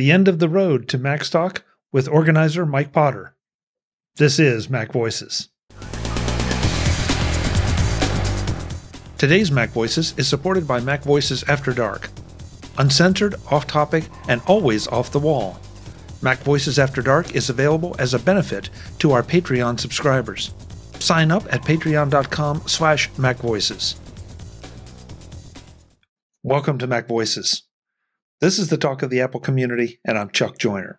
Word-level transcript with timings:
the 0.00 0.10
end 0.10 0.28
of 0.28 0.38
the 0.38 0.48
road 0.48 0.88
to 0.88 0.98
Macstock 0.98 1.60
with 1.92 2.08
organizer 2.08 2.64
Mike 2.64 2.90
Potter. 2.90 3.36
This 4.16 4.38
is 4.38 4.70
Mac 4.70 4.92
Voices. 4.92 5.50
Today's 9.18 9.52
Mac 9.52 9.68
Voices 9.68 10.14
is 10.16 10.26
supported 10.26 10.66
by 10.66 10.80
Mac 10.80 11.02
Voices 11.02 11.44
After 11.46 11.74
Dark. 11.74 12.08
Uncensored, 12.78 13.34
off 13.50 13.66
topic, 13.66 14.04
and 14.26 14.40
always 14.46 14.88
off 14.88 15.12
the 15.12 15.18
wall. 15.18 15.60
Mac 16.22 16.38
Voices 16.38 16.78
After 16.78 17.02
Dark 17.02 17.34
is 17.34 17.50
available 17.50 17.94
as 17.98 18.14
a 18.14 18.18
benefit 18.18 18.70
to 19.00 19.12
our 19.12 19.22
Patreon 19.22 19.78
subscribers. 19.78 20.54
Sign 20.98 21.30
up 21.30 21.44
at 21.52 21.60
patreon.com 21.60 22.62
slash 22.64 23.10
macvoices. 23.18 23.96
Welcome 26.42 26.78
to 26.78 26.86
Mac 26.86 27.06
Voices. 27.06 27.64
This 28.40 28.58
is 28.58 28.68
the 28.68 28.78
talk 28.78 29.02
of 29.02 29.10
the 29.10 29.20
Apple 29.20 29.38
community, 29.38 30.00
and 30.02 30.16
I'm 30.16 30.30
Chuck 30.30 30.56
Joiner. 30.56 30.98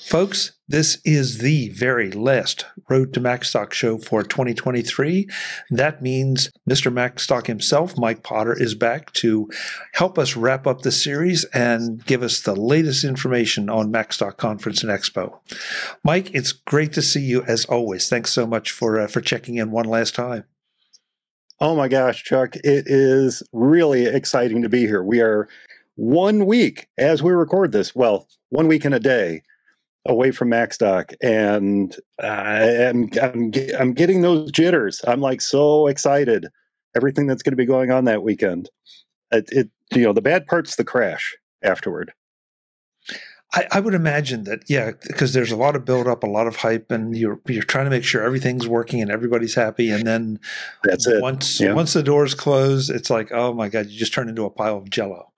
Folks, 0.00 0.52
this 0.68 0.98
is 1.04 1.38
the 1.38 1.70
very 1.70 2.12
last 2.12 2.66
Road 2.88 3.12
to 3.14 3.20
Macstock 3.20 3.72
show 3.72 3.98
for 3.98 4.22
2023. 4.22 5.28
That 5.70 6.02
means 6.02 6.52
Mr. 6.70 6.92
Macstock 6.92 7.48
himself, 7.48 7.98
Mike 7.98 8.22
Potter, 8.22 8.52
is 8.52 8.76
back 8.76 9.12
to 9.14 9.50
help 9.94 10.20
us 10.20 10.36
wrap 10.36 10.68
up 10.68 10.82
the 10.82 10.92
series 10.92 11.44
and 11.46 12.04
give 12.06 12.22
us 12.22 12.40
the 12.40 12.54
latest 12.54 13.02
information 13.02 13.68
on 13.68 13.90
Macstock 13.90 14.36
Conference 14.36 14.84
and 14.84 14.92
Expo. 14.92 15.40
Mike, 16.04 16.32
it's 16.32 16.52
great 16.52 16.92
to 16.92 17.02
see 17.02 17.22
you 17.22 17.42
as 17.42 17.64
always. 17.64 18.08
Thanks 18.08 18.30
so 18.30 18.46
much 18.46 18.70
for 18.70 19.00
uh, 19.00 19.08
for 19.08 19.20
checking 19.20 19.56
in 19.56 19.72
one 19.72 19.86
last 19.86 20.14
time. 20.14 20.44
Oh 21.58 21.74
my 21.74 21.88
gosh, 21.88 22.22
Chuck, 22.22 22.54
it 22.56 22.84
is 22.86 23.42
really 23.52 24.06
exciting 24.06 24.62
to 24.62 24.68
be 24.68 24.80
here. 24.80 25.02
We 25.02 25.20
are 25.20 25.48
one 26.02 26.46
week 26.46 26.88
as 26.98 27.22
we 27.22 27.30
record 27.30 27.70
this. 27.70 27.94
Well, 27.94 28.26
one 28.48 28.66
week 28.66 28.84
and 28.84 28.92
a 28.92 28.98
day 28.98 29.42
away 30.04 30.32
from 30.32 30.50
Macstock, 30.50 31.14
and 31.22 31.96
I'm, 32.20 33.08
I'm 33.22 33.52
I'm 33.78 33.92
getting 33.92 34.22
those 34.22 34.50
jitters. 34.50 35.00
I'm 35.06 35.20
like 35.20 35.40
so 35.40 35.86
excited. 35.86 36.48
Everything 36.96 37.28
that's 37.28 37.44
going 37.44 37.52
to 37.52 37.56
be 37.56 37.66
going 37.66 37.92
on 37.92 38.04
that 38.06 38.24
weekend. 38.24 38.68
It, 39.30 39.48
it 39.52 39.70
you 39.92 40.02
know 40.02 40.12
the 40.12 40.20
bad 40.20 40.48
part's 40.48 40.74
the 40.74 40.84
crash 40.84 41.36
afterward. 41.62 42.12
I, 43.54 43.68
I, 43.70 43.80
would 43.80 43.92
imagine 43.92 44.44
that, 44.44 44.60
yeah, 44.66 44.92
because 45.06 45.34
there's 45.34 45.52
a 45.52 45.56
lot 45.56 45.76
of 45.76 45.84
build 45.84 46.08
up, 46.08 46.22
a 46.22 46.26
lot 46.26 46.46
of 46.46 46.56
hype, 46.56 46.90
and 46.90 47.14
you're 47.14 47.38
you're 47.46 47.62
trying 47.62 47.84
to 47.84 47.90
make 47.90 48.02
sure 48.02 48.24
everything's 48.24 48.66
working 48.66 49.02
and 49.02 49.10
everybody's 49.10 49.54
happy. 49.54 49.90
And 49.90 50.06
then 50.06 50.40
that's 50.82 51.06
it. 51.06 51.22
Once 51.22 51.60
yeah. 51.60 51.74
once 51.74 51.92
the 51.92 52.02
doors 52.02 52.34
close, 52.34 52.90
it's 52.90 53.08
like, 53.10 53.30
oh 53.30 53.52
my 53.52 53.68
god, 53.68 53.86
you 53.86 53.98
just 53.98 54.12
turn 54.12 54.28
into 54.28 54.44
a 54.44 54.50
pile 54.50 54.78
of 54.78 54.90
jello. 54.90 55.31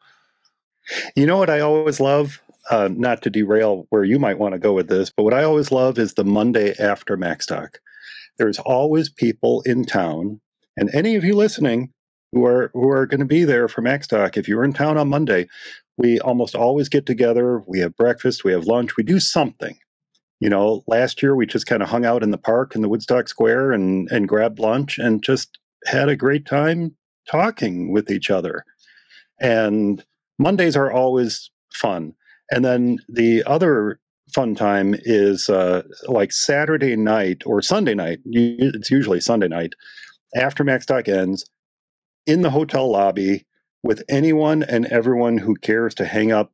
You 1.16 1.26
know 1.26 1.36
what 1.36 1.50
I 1.50 1.60
always 1.60 2.00
love? 2.00 2.40
Uh, 2.70 2.88
not 2.90 3.20
to 3.22 3.30
derail 3.30 3.86
where 3.90 4.04
you 4.04 4.18
might 4.18 4.38
want 4.38 4.54
to 4.54 4.58
go 4.58 4.72
with 4.72 4.88
this, 4.88 5.10
but 5.14 5.24
what 5.24 5.34
I 5.34 5.44
always 5.44 5.70
love 5.70 5.98
is 5.98 6.14
the 6.14 6.24
Monday 6.24 6.74
after 6.78 7.16
Macstock. 7.16 7.76
There's 8.38 8.58
always 8.58 9.10
people 9.10 9.62
in 9.66 9.84
town, 9.84 10.40
and 10.76 10.92
any 10.94 11.14
of 11.14 11.24
you 11.24 11.36
listening 11.36 11.92
who 12.32 12.46
are 12.46 12.70
who 12.72 12.88
are 12.88 13.06
going 13.06 13.20
to 13.20 13.26
be 13.26 13.44
there 13.44 13.68
for 13.68 13.82
Macstock, 13.82 14.36
if 14.36 14.48
you're 14.48 14.64
in 14.64 14.72
town 14.72 14.96
on 14.96 15.08
Monday, 15.08 15.46
we 15.98 16.18
almost 16.20 16.54
always 16.54 16.88
get 16.88 17.06
together. 17.06 17.62
We 17.66 17.80
have 17.80 17.96
breakfast, 17.96 18.44
we 18.44 18.52
have 18.52 18.64
lunch, 18.64 18.96
we 18.96 19.04
do 19.04 19.20
something. 19.20 19.78
You 20.40 20.48
know, 20.48 20.82
last 20.86 21.22
year 21.22 21.36
we 21.36 21.46
just 21.46 21.66
kind 21.66 21.82
of 21.82 21.88
hung 21.88 22.04
out 22.04 22.22
in 22.22 22.30
the 22.30 22.38
park 22.38 22.74
in 22.74 22.82
the 22.82 22.88
Woodstock 22.88 23.28
Square 23.28 23.72
and 23.72 24.10
and 24.10 24.28
grabbed 24.28 24.58
lunch 24.58 24.98
and 24.98 25.22
just 25.22 25.58
had 25.86 26.08
a 26.08 26.16
great 26.16 26.46
time 26.46 26.96
talking 27.30 27.92
with 27.92 28.10
each 28.10 28.30
other. 28.30 28.64
And 29.40 30.04
Mondays 30.38 30.76
are 30.76 30.92
always 30.92 31.50
fun. 31.72 32.14
And 32.50 32.64
then 32.64 32.98
the 33.08 33.42
other 33.44 34.00
fun 34.32 34.54
time 34.54 34.94
is 35.04 35.48
uh, 35.48 35.82
like 36.08 36.32
Saturday 36.32 36.96
night 36.96 37.42
or 37.46 37.62
Sunday 37.62 37.94
night. 37.94 38.20
It's 38.26 38.90
usually 38.90 39.20
Sunday 39.20 39.48
night 39.48 39.74
after 40.36 40.64
Macstock 40.64 41.08
ends 41.08 41.44
in 42.26 42.42
the 42.42 42.50
hotel 42.50 42.90
lobby 42.90 43.46
with 43.82 44.02
anyone 44.08 44.62
and 44.62 44.86
everyone 44.86 45.38
who 45.38 45.54
cares 45.56 45.94
to 45.94 46.04
hang 46.04 46.32
up 46.32 46.52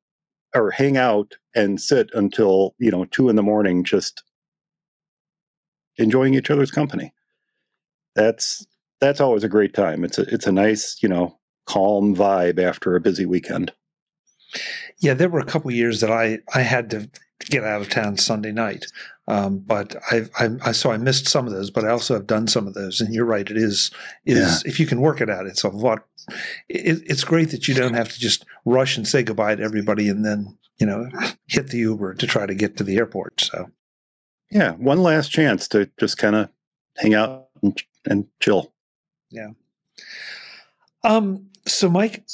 or 0.55 0.71
hang 0.71 0.97
out 0.97 1.37
and 1.55 1.81
sit 1.81 2.11
until 2.13 2.75
you 2.79 2.91
know 2.91 3.05
two 3.07 3.29
in 3.29 3.37
the 3.37 3.43
morning, 3.43 3.85
just 3.85 4.23
enjoying 5.97 6.35
each 6.35 6.51
other's 6.51 6.71
company. 6.71 7.13
That's 8.17 8.67
that's 9.01 9.21
always 9.21 9.45
a 9.45 9.49
great 9.49 9.75
time. 9.75 10.05
It's 10.05 10.19
a 10.19 10.23
it's 10.23 10.47
a 10.47 10.53
nice 10.53 10.99
you 11.03 11.09
know 11.09 11.39
calm 11.67 12.15
vibe 12.17 12.59
after 12.59 12.97
a 12.97 13.01
busy 13.01 13.27
weekend. 13.27 13.73
Yeah, 14.99 15.15
there 15.15 15.29
were 15.29 15.41
a 15.41 15.45
couple 15.45 15.71
years 15.71 16.01
that 16.01 16.11
I 16.11 16.39
I 16.55 16.63
had 16.63 16.91
to 16.91 17.09
get 17.49 17.65
out 17.65 17.81
of 17.81 17.89
town 17.89 18.19
Sunday 18.19 18.53
night, 18.53 18.87
um, 19.27 19.59
but 19.59 19.97
I, 20.11 20.27
I, 20.39 20.51
I 20.67 20.73
so 20.73 20.91
I 20.91 20.99
missed 20.99 21.29
some 21.29 21.47
of 21.47 21.53
those, 21.53 21.71
but 21.71 21.85
I 21.85 21.91
also 21.91 22.15
have 22.15 22.27
done 22.27 22.49
some 22.49 22.67
of 22.67 22.75
those. 22.75 23.01
And 23.01 23.15
you're 23.15 23.25
right, 23.25 23.49
it 23.49 23.57
is 23.57 23.91
is 24.27 24.63
yeah. 24.65 24.71
if 24.71 24.81
you 24.81 24.87
can 24.87 25.01
work 25.01 25.21
it 25.21 25.31
out, 25.31 25.47
it's 25.47 25.65
a 25.65 25.69
lot. 25.69 26.05
It, 26.69 27.03
it's 27.07 27.25
great 27.25 27.51
that 27.51 27.69
you 27.69 27.75
don't 27.75 27.95
have 27.95 28.13
to 28.13 28.21
just 28.21 28.45
rush 28.65 28.97
and 28.97 29.07
say 29.07 29.23
goodbye 29.23 29.55
to 29.55 29.63
everybody 29.63 30.09
and 30.09 30.25
then 30.25 30.59
you 30.79 30.87
know 30.87 31.09
hit 31.47 31.69
the 31.69 31.79
Uber 31.79 32.15
to 32.15 32.27
try 32.27 32.47
to 32.47 32.55
get 32.55 32.77
to 32.77 32.85
the 32.85 32.97
airport. 32.97 33.41
So 33.41 33.71
yeah, 34.51 34.73
one 34.73 35.03
last 35.03 35.31
chance 35.31 35.69
to 35.69 35.89
just 35.99 36.19
kind 36.19 36.35
of 36.35 36.51
hang 36.97 37.15
out 37.15 37.49
and, 37.63 37.81
and 38.07 38.27
chill. 38.41 38.73
Yeah. 39.31 39.51
Um. 41.05 41.47
So, 41.67 41.89
Mike, 41.89 42.25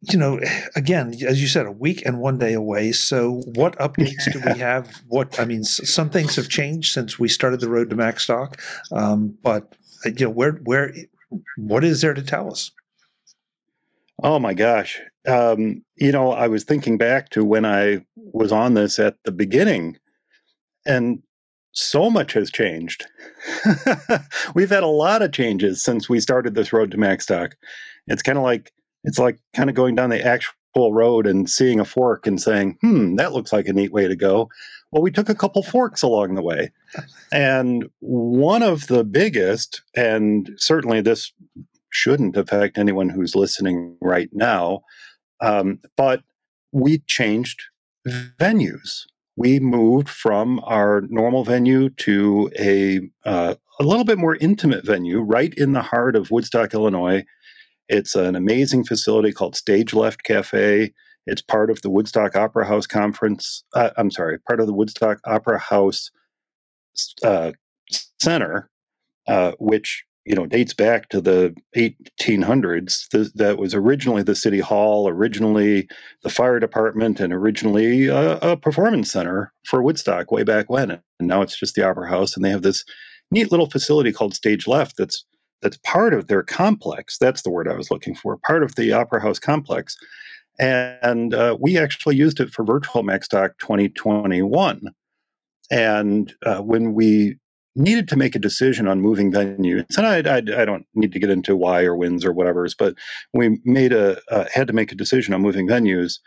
you 0.00 0.18
know, 0.18 0.40
again, 0.74 1.14
as 1.26 1.40
you 1.40 1.48
said, 1.48 1.66
a 1.66 1.72
week 1.72 2.04
and 2.04 2.20
one 2.20 2.38
day 2.38 2.52
away. 2.52 2.92
So, 2.92 3.42
what 3.54 3.78
updates 3.78 4.30
do 4.32 4.40
we 4.44 4.58
have? 4.58 5.02
What 5.08 5.38
I 5.38 5.44
mean, 5.44 5.64
some 5.64 6.10
things 6.10 6.36
have 6.36 6.48
changed 6.48 6.92
since 6.92 7.18
we 7.18 7.28
started 7.28 7.60
the 7.60 7.70
road 7.70 7.90
to 7.90 7.96
Macstock, 7.96 8.60
um, 8.92 9.36
but 9.42 9.74
uh, 10.04 10.10
you 10.10 10.26
know, 10.26 10.30
where 10.30 10.52
where 10.64 10.92
what 11.56 11.84
is 11.84 12.00
there 12.00 12.14
to 12.14 12.22
tell 12.22 12.50
us? 12.50 12.70
Oh 14.22 14.38
my 14.38 14.54
gosh, 14.54 15.00
um, 15.26 15.84
you 15.96 16.12
know, 16.12 16.32
I 16.32 16.48
was 16.48 16.64
thinking 16.64 16.98
back 16.98 17.30
to 17.30 17.44
when 17.44 17.64
I 17.64 18.04
was 18.16 18.52
on 18.52 18.74
this 18.74 18.98
at 18.98 19.16
the 19.24 19.32
beginning, 19.32 19.98
and 20.86 21.22
so 21.72 22.08
much 22.08 22.32
has 22.32 22.50
changed. 22.50 23.06
We've 24.54 24.70
had 24.70 24.82
a 24.82 24.88
lot 24.88 25.22
of 25.22 25.32
changes 25.32 25.82
since 25.82 26.08
we 26.08 26.20
started 26.20 26.54
this 26.54 26.72
road 26.72 26.90
to 26.92 26.96
Macstock. 26.96 27.52
It's 28.06 28.22
kind 28.22 28.38
of 28.38 28.44
like 28.44 28.72
it's 29.06 29.18
like 29.18 29.38
kind 29.54 29.70
of 29.70 29.76
going 29.76 29.94
down 29.94 30.10
the 30.10 30.22
actual 30.22 30.92
road 30.92 31.26
and 31.26 31.48
seeing 31.48 31.80
a 31.80 31.84
fork 31.84 32.26
and 32.26 32.42
saying, 32.42 32.76
hmm, 32.82 33.14
that 33.14 33.32
looks 33.32 33.52
like 33.52 33.68
a 33.68 33.72
neat 33.72 33.92
way 33.92 34.08
to 34.08 34.16
go. 34.16 34.50
Well, 34.90 35.02
we 35.02 35.10
took 35.10 35.28
a 35.28 35.34
couple 35.34 35.62
forks 35.62 36.02
along 36.02 36.34
the 36.34 36.42
way. 36.42 36.72
And 37.32 37.88
one 38.00 38.62
of 38.62 38.88
the 38.88 39.04
biggest, 39.04 39.82
and 39.94 40.50
certainly 40.56 41.00
this 41.00 41.32
shouldn't 41.90 42.36
affect 42.36 42.78
anyone 42.78 43.08
who's 43.08 43.34
listening 43.34 43.96
right 44.00 44.28
now, 44.32 44.82
um, 45.40 45.78
but 45.96 46.22
we 46.72 46.98
changed 47.06 47.62
venues. 48.06 49.04
We 49.36 49.60
moved 49.60 50.08
from 50.08 50.60
our 50.64 51.02
normal 51.08 51.44
venue 51.44 51.90
to 51.90 52.50
a 52.58 53.00
uh, 53.24 53.54
a 53.78 53.84
little 53.84 54.04
bit 54.04 54.18
more 54.18 54.36
intimate 54.36 54.84
venue 54.84 55.20
right 55.20 55.52
in 55.54 55.72
the 55.72 55.82
heart 55.82 56.16
of 56.16 56.30
Woodstock, 56.30 56.72
Illinois, 56.72 57.24
it's 57.88 58.14
an 58.14 58.34
amazing 58.34 58.84
facility 58.84 59.32
called 59.32 59.56
Stage 59.56 59.94
Left 59.94 60.22
Cafe. 60.24 60.92
It's 61.26 61.42
part 61.42 61.70
of 61.70 61.82
the 61.82 61.90
Woodstock 61.90 62.36
Opera 62.36 62.66
House 62.66 62.86
Conference. 62.86 63.64
Uh, 63.74 63.90
I'm 63.96 64.10
sorry, 64.10 64.38
part 64.40 64.60
of 64.60 64.66
the 64.66 64.72
Woodstock 64.72 65.18
Opera 65.24 65.58
House 65.58 66.10
uh, 67.22 67.52
Center, 68.20 68.70
uh, 69.26 69.52
which 69.58 70.04
you 70.24 70.34
know 70.34 70.46
dates 70.46 70.74
back 70.74 71.08
to 71.10 71.20
the 71.20 71.54
1800s. 71.76 73.08
The, 73.10 73.30
that 73.34 73.58
was 73.58 73.74
originally 73.74 74.22
the 74.22 74.34
city 74.34 74.60
hall, 74.60 75.08
originally 75.08 75.88
the 76.22 76.30
fire 76.30 76.60
department, 76.60 77.20
and 77.20 77.32
originally 77.32 78.06
a, 78.06 78.38
a 78.38 78.56
performance 78.56 79.10
center 79.10 79.52
for 79.64 79.82
Woodstock 79.82 80.30
way 80.30 80.44
back 80.44 80.70
when. 80.70 80.90
And 80.90 81.02
now 81.28 81.42
it's 81.42 81.58
just 81.58 81.74
the 81.74 81.86
Opera 81.86 82.08
House, 82.08 82.36
and 82.36 82.44
they 82.44 82.50
have 82.50 82.62
this 82.62 82.84
neat 83.30 83.50
little 83.50 83.70
facility 83.70 84.12
called 84.12 84.34
Stage 84.34 84.66
Left 84.68 84.96
that's 84.96 85.24
that's 85.62 85.78
part 85.78 86.14
of 86.14 86.26
their 86.26 86.42
complex. 86.42 87.18
That's 87.18 87.42
the 87.42 87.50
word 87.50 87.68
I 87.68 87.74
was 87.74 87.90
looking 87.90 88.14
for. 88.14 88.36
Part 88.38 88.62
of 88.62 88.74
the 88.74 88.92
Opera 88.92 89.20
House 89.20 89.38
complex, 89.38 89.96
and 90.58 91.34
uh, 91.34 91.56
we 91.60 91.78
actually 91.78 92.16
used 92.16 92.40
it 92.40 92.50
for 92.50 92.64
Virtual 92.64 93.02
Macstock 93.02 93.58
2021. 93.58 94.88
And 95.70 96.34
uh, 96.44 96.60
when 96.60 96.94
we 96.94 97.36
needed 97.74 98.08
to 98.08 98.16
make 98.16 98.34
a 98.34 98.40
decision 98.40 98.88
on 98.88 99.00
moving 99.00 99.30
venues, 99.30 99.84
and 99.96 100.06
I, 100.06 100.36
I, 100.36 100.62
I, 100.62 100.64
don't 100.64 100.86
need 100.94 101.12
to 101.12 101.18
get 101.18 101.30
into 101.30 101.54
why 101.54 101.82
or 101.82 101.94
wins 101.94 102.24
or 102.24 102.32
whatever's, 102.32 102.74
but 102.74 102.94
we 103.34 103.60
made 103.64 103.92
a 103.92 104.18
uh, 104.30 104.46
had 104.52 104.66
to 104.68 104.72
make 104.72 104.92
a 104.92 104.96
decision 104.96 105.34
on 105.34 105.42
moving 105.42 105.68
venues. 105.68 106.18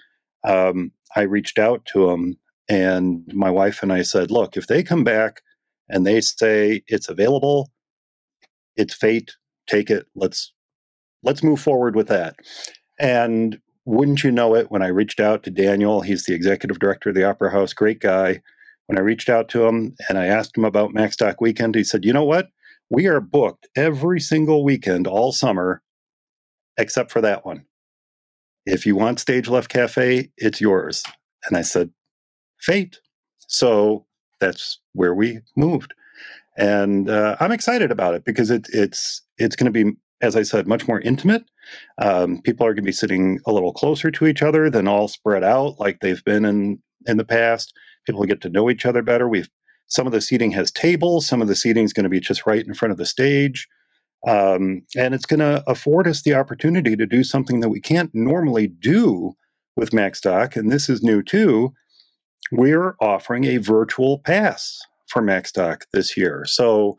Um, 0.43 0.91
I 1.15 1.21
reached 1.21 1.57
out 1.57 1.85
to 1.93 2.07
them, 2.07 2.37
and 2.67 3.23
my 3.33 3.49
wife 3.49 3.81
and 3.81 3.91
I 3.91 4.03
said, 4.03 4.29
"Look, 4.29 4.57
if 4.57 4.67
they 4.67 4.83
come 4.83 5.03
back 5.03 5.41
and 5.89 6.05
they 6.05 6.21
say 6.21 6.83
it's 6.87 7.09
available." 7.09 7.71
It's 8.75 8.93
fate 8.93 9.31
take 9.67 9.89
it 9.89 10.05
let's 10.15 10.53
let's 11.23 11.43
move 11.43 11.59
forward 11.59 11.95
with 11.95 12.07
that 12.07 12.35
and 12.99 13.59
wouldn't 13.89 14.23
you 14.23 14.31
know 14.31 14.53
it, 14.53 14.69
when 14.69 14.83
I 14.83 14.87
reached 14.87 15.19
out 15.19 15.41
to 15.43 15.49
Daniel, 15.49 16.01
he's 16.01 16.25
the 16.25 16.35
executive 16.35 16.77
director 16.77 17.09
of 17.09 17.15
the 17.15 17.23
Opera 17.23 17.51
House, 17.51 17.73
great 17.73 17.99
guy. 17.99 18.41
When 18.85 18.99
I 18.99 19.01
reached 19.01 19.29
out 19.29 19.49
to 19.49 19.65
him 19.65 19.95
and 20.07 20.17
I 20.17 20.25
asked 20.25 20.55
him 20.55 20.63
about 20.63 20.93
MacStock 20.93 21.35
Weekend, 21.39 21.73
he 21.73 21.83
said, 21.83 22.05
You 22.05 22.13
know 22.13 22.23
what? 22.23 22.49
We 22.91 23.07
are 23.07 23.19
booked 23.19 23.67
every 23.75 24.19
single 24.19 24.63
weekend 24.63 25.07
all 25.07 25.31
summer 25.31 25.81
except 26.77 27.11
for 27.11 27.21
that 27.21 27.45
one. 27.45 27.65
If 28.65 28.85
you 28.85 28.95
want 28.95 29.19
Stage 29.19 29.47
Left 29.47 29.69
Cafe, 29.69 30.29
it's 30.37 30.61
yours. 30.61 31.03
And 31.47 31.57
I 31.57 31.61
said, 31.61 31.89
Fate. 32.59 32.99
So 33.47 34.05
that's 34.39 34.79
where 34.93 35.15
we 35.15 35.39
moved. 35.55 35.93
And 36.59 37.09
uh, 37.09 37.37
I'm 37.39 37.53
excited 37.53 37.89
about 37.89 38.13
it 38.13 38.25
because 38.25 38.51
it, 38.51 38.67
it's 38.73 39.21
it's 39.37 39.55
going 39.55 39.71
to 39.71 39.83
be, 39.83 39.93
as 40.21 40.35
I 40.35 40.43
said, 40.43 40.67
much 40.67 40.87
more 40.87 40.99
intimate. 40.99 41.45
Um, 41.99 42.41
people 42.41 42.65
are 42.65 42.73
going 42.73 42.83
to 42.83 42.89
be 42.89 42.91
sitting 42.91 43.39
a 43.47 43.53
little 43.53 43.71
closer 43.71 44.11
to 44.11 44.27
each 44.27 44.43
other 44.43 44.69
than 44.69 44.87
all 44.87 45.07
spread 45.07 45.43
out 45.43 45.79
like 45.79 46.01
they've 46.01 46.23
been 46.25 46.43
in 46.43 46.79
in 47.07 47.15
the 47.15 47.23
past. 47.23 47.73
People 48.05 48.25
get 48.25 48.41
to 48.41 48.49
know 48.49 48.69
each 48.69 48.85
other 48.85 49.01
better. 49.01 49.29
We've 49.29 49.49
some 49.87 50.05
of 50.05 50.11
the 50.11 50.21
seating 50.21 50.51
has 50.51 50.69
tables. 50.69 51.25
Some 51.25 51.41
of 51.41 51.47
the 51.47 51.55
seating 51.55 51.85
is 51.85 51.93
going 51.93 52.03
to 52.03 52.09
be 52.09 52.19
just 52.19 52.45
right 52.45 52.65
in 52.65 52.73
front 52.73 52.91
of 52.91 52.97
the 52.97 53.05
stage. 53.05 53.67
Um, 54.27 54.81
and 54.97 55.15
it's 55.15 55.25
going 55.25 55.39
to 55.39 55.63
afford 55.65 56.07
us 56.07 56.23
the 56.23 56.33
opportunity 56.33 56.97
to 56.97 57.05
do 57.05 57.23
something 57.23 57.61
that 57.61 57.69
we 57.69 57.79
can't 57.79 58.13
normally 58.13 58.67
do 58.67 59.33
with 59.77 59.91
MacStock. 59.91 60.57
And 60.57 60.69
this 60.69 60.89
is 60.89 61.01
new 61.01 61.23
too. 61.23 61.73
We're 62.51 62.95
offering 62.99 63.45
a 63.45 63.57
virtual 63.57 64.19
pass 64.19 64.81
for 65.09 65.21
MacStock 65.21 65.83
this 65.91 66.15
year. 66.15 66.45
So 66.45 66.97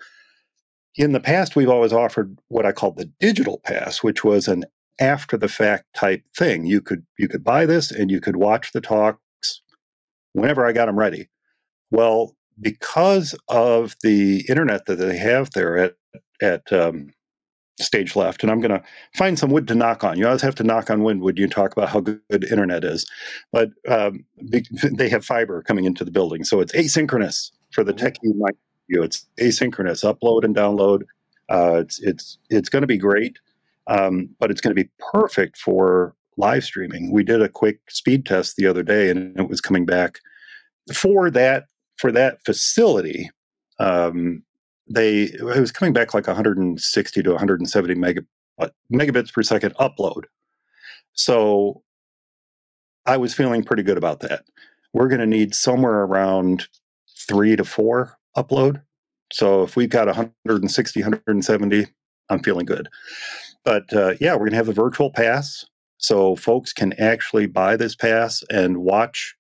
in 0.97 1.13
the 1.13 1.21
past, 1.21 1.57
we've 1.57 1.69
always 1.69 1.93
offered 1.93 2.37
what 2.49 2.67
I 2.67 2.73
call 2.73 2.93
the 2.93 3.11
digital 3.21 3.61
pass, 3.65 4.03
which 4.03 4.25
was 4.25 4.49
an 4.49 4.65
after 5.01 5.37
the 5.37 5.49
fact 5.49 5.85
type 5.95 6.23
thing. 6.37 6.67
You 6.67 6.81
could 6.81 7.05
you 7.19 7.29
could 7.29 7.43
buy 7.45 7.67
this 7.67 7.91
and 7.91 8.11
you 8.11 8.21
could 8.21 8.37
watch 8.37 8.73
the 8.73 8.81
talks 8.81 9.63
whenever 10.33 10.67
I 10.67 10.73
got 10.73 10.87
them 10.87 10.99
ready. 10.99 11.29
Well, 11.91 12.37
because 12.61 13.35
of 13.49 13.97
the 14.03 14.45
internet 14.49 14.87
that 14.87 14.97
they 14.97 15.17
have 15.17 15.51
there 15.53 15.79
at 15.79 15.95
at 16.43 16.73
um, 16.73 17.11
stage 17.79 18.15
left, 18.15 18.43
and 18.43 18.53
I'm 18.53 18.61
going 18.61 18.79
to 18.79 18.83
find 19.17 19.39
some 19.39 19.51
wood 19.51 19.69
to 19.69 19.75
knock 19.75 20.05
on. 20.05 20.19
You 20.19 20.27
always 20.27 20.43
have 20.43 20.55
to 20.57 20.65
knock 20.65 20.91
on 20.91 21.03
wood 21.03 21.21
when 21.21 21.37
you 21.37 21.49
talk 21.49 21.73
about 21.73 21.89
how 21.89 22.01
good 22.01 22.21
internet 22.51 22.85
is, 22.85 23.09
but 23.53 23.71
um, 23.89 24.25
they 24.93 25.09
have 25.09 25.25
fiber 25.25 25.63
coming 25.63 25.85
into 25.85 26.05
the 26.05 26.11
building, 26.11 26.45
so 26.45 26.61
it's 26.61 26.73
asynchronous 26.73 27.51
for 27.71 27.85
the 27.85 27.93
mm-hmm. 27.93 28.07
techie 28.07 28.39
like 28.39 28.57
you. 28.89 29.03
It's 29.03 29.27
asynchronous, 29.41 30.05
upload 30.05 30.45
and 30.45 30.55
download. 30.55 31.03
Uh, 31.49 31.81
it's 31.81 31.99
it's 32.01 32.39
it's 32.49 32.69
going 32.69 32.83
to 32.83 32.87
be 32.87 32.99
great, 32.99 33.39
um, 33.87 34.29
but 34.39 34.51
it's 34.51 34.61
going 34.61 34.75
to 34.75 34.83
be 34.83 34.91
perfect 35.13 35.57
for 35.57 36.15
live 36.37 36.65
streaming. 36.65 37.13
We 37.13 37.25
did 37.25 37.43
a 37.43 37.49
quick 37.49 37.81
speed 37.91 38.27
test 38.27 38.57
the 38.57 38.67
other 38.67 38.83
day, 38.83 39.11
and 39.11 39.39
it 39.39 39.49
was 39.49 39.61
coming 39.61 39.85
back 39.85 40.21
for 40.93 41.31
that 41.31 41.65
for 41.97 42.13
that 42.13 42.45
facility. 42.45 43.31
Um, 43.79 44.43
they 44.89 45.23
it 45.23 45.43
was 45.43 45.73
coming 45.73 45.93
back 45.93 46.15
like 46.15 46.27
160 46.27 47.23
to 47.23 47.31
170 47.31 47.95
megab, 47.95 48.27
uh, 48.59 48.69
megabits 48.93 49.33
per 49.33 49.43
second 49.43 49.75
upload. 49.77 50.25
So 51.13 51.83
I 53.07 53.17
was 53.17 53.35
feeling 53.35 53.63
pretty 53.63 53.83
good 53.83 53.99
about 53.99 54.21
that. 54.21 54.45
We're 54.93 55.09
going 55.09 55.21
to 55.21 55.27
need 55.27 55.55
somewhere 55.55 56.01
around 56.01 56.67
three 57.31 57.55
to 57.55 57.65
four 57.65 58.19
upload. 58.37 58.83
So 59.33 59.63
if 59.63 59.77
we've 59.77 59.89
got 59.89 60.09
160, 60.09 61.01
170, 61.01 61.87
I'm 62.29 62.43
feeling 62.43 62.67
good. 62.67 62.89
But 63.65 63.93
uh, 63.93 64.15
yeah, 64.21 64.33
we're 64.33 64.41
going 64.41 64.51
to 64.51 64.57
have 64.57 64.67
the 64.67 64.73
virtual 64.73 65.11
pass. 65.13 65.65
So 65.99 66.35
folks 66.35 66.73
can 66.73 66.93
actually 66.95 67.47
buy 67.47 67.77
this 67.77 67.95
pass 67.95 68.43
and 68.51 68.79
watch 68.79 69.37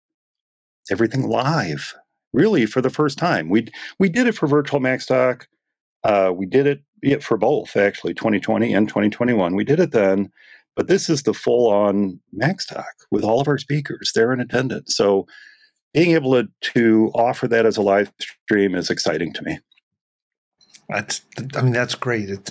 everything 0.90 1.28
live 1.28 1.94
really 2.32 2.64
for 2.66 2.80
the 2.80 2.90
first 2.90 3.18
time. 3.18 3.48
We 3.48 3.66
we 3.98 4.08
did 4.08 4.28
it 4.28 4.36
for 4.36 4.46
virtual 4.46 4.78
MacStock. 4.78 5.46
Uh, 6.04 6.32
we 6.34 6.46
did 6.46 6.66
it, 7.02 7.22
for 7.22 7.36
both 7.36 7.76
actually, 7.76 8.14
2020 8.14 8.72
and 8.72 8.88
2021. 8.88 9.54
We 9.56 9.64
did 9.64 9.80
it 9.80 9.90
then, 9.90 10.30
but 10.76 10.86
this 10.86 11.10
is 11.10 11.24
the 11.24 11.34
full 11.34 11.70
on 11.70 12.20
MacStock 12.40 12.84
with 13.10 13.24
all 13.24 13.40
of 13.40 13.48
our 13.48 13.58
speakers. 13.58 14.12
They're 14.14 14.32
in 14.32 14.40
attendance, 14.40 14.96
so 14.96 15.26
being 15.92 16.12
able 16.12 16.32
to, 16.32 16.48
to 16.60 17.10
offer 17.14 17.48
that 17.48 17.66
as 17.66 17.76
a 17.76 17.82
live 17.82 18.12
stream 18.20 18.74
is 18.74 18.90
exciting 18.90 19.32
to 19.34 19.42
me. 19.42 19.58
That's, 20.88 21.22
I 21.54 21.62
mean, 21.62 21.72
that's 21.72 21.94
great. 21.94 22.30
It, 22.30 22.50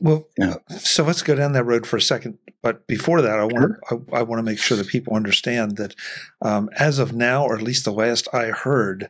well, 0.00 0.26
yeah. 0.38 0.54
so 0.78 1.04
let's 1.04 1.22
go 1.22 1.34
down 1.34 1.52
that 1.52 1.64
road 1.64 1.86
for 1.86 1.96
a 1.96 2.02
second. 2.02 2.38
But 2.62 2.86
before 2.86 3.22
that, 3.22 3.38
I 3.38 3.44
want 3.44 3.76
sure. 3.88 4.02
I, 4.12 4.18
I, 4.18 4.22
want 4.22 4.38
to 4.38 4.42
make 4.42 4.58
sure 4.58 4.76
that 4.76 4.88
people 4.88 5.14
understand 5.14 5.76
that 5.76 5.94
um, 6.42 6.70
as 6.78 6.98
of 6.98 7.14
now, 7.14 7.44
or 7.44 7.54
at 7.54 7.62
least 7.62 7.84
the 7.84 7.92
last 7.92 8.28
I 8.34 8.46
heard, 8.46 9.08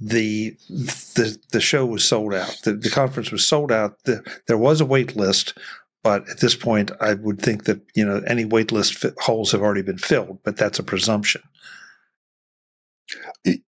the 0.00 0.56
the 0.68 1.38
the 1.52 1.60
show 1.60 1.84
was 1.84 2.04
sold 2.04 2.34
out. 2.34 2.56
The, 2.64 2.74
the 2.74 2.90
conference 2.90 3.30
was 3.30 3.46
sold 3.46 3.72
out. 3.72 4.02
The, 4.04 4.22
there 4.46 4.58
was 4.58 4.80
a 4.80 4.86
wait 4.86 5.16
list, 5.16 5.56
but 6.02 6.28
at 6.28 6.40
this 6.40 6.54
point, 6.54 6.90
I 7.00 7.14
would 7.14 7.40
think 7.40 7.64
that 7.64 7.80
you 7.94 8.04
know 8.04 8.22
any 8.26 8.44
wait 8.44 8.70
list 8.70 9.04
holes 9.18 9.52
have 9.52 9.62
already 9.62 9.82
been 9.82 9.98
filled. 9.98 10.38
But 10.42 10.56
that's 10.56 10.78
a 10.78 10.84
presumption. 10.84 11.42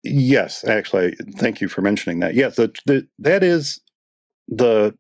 Yes, 0.03 0.63
actually, 0.63 1.15
thank 1.37 1.61
you 1.61 1.67
for 1.67 1.81
mentioning 1.81 2.19
that. 2.19 2.35
Yes, 2.35 2.55
the, 2.55 2.73
the, 2.85 3.07
that 3.19 3.43
is 3.43 3.79
the 4.47 4.95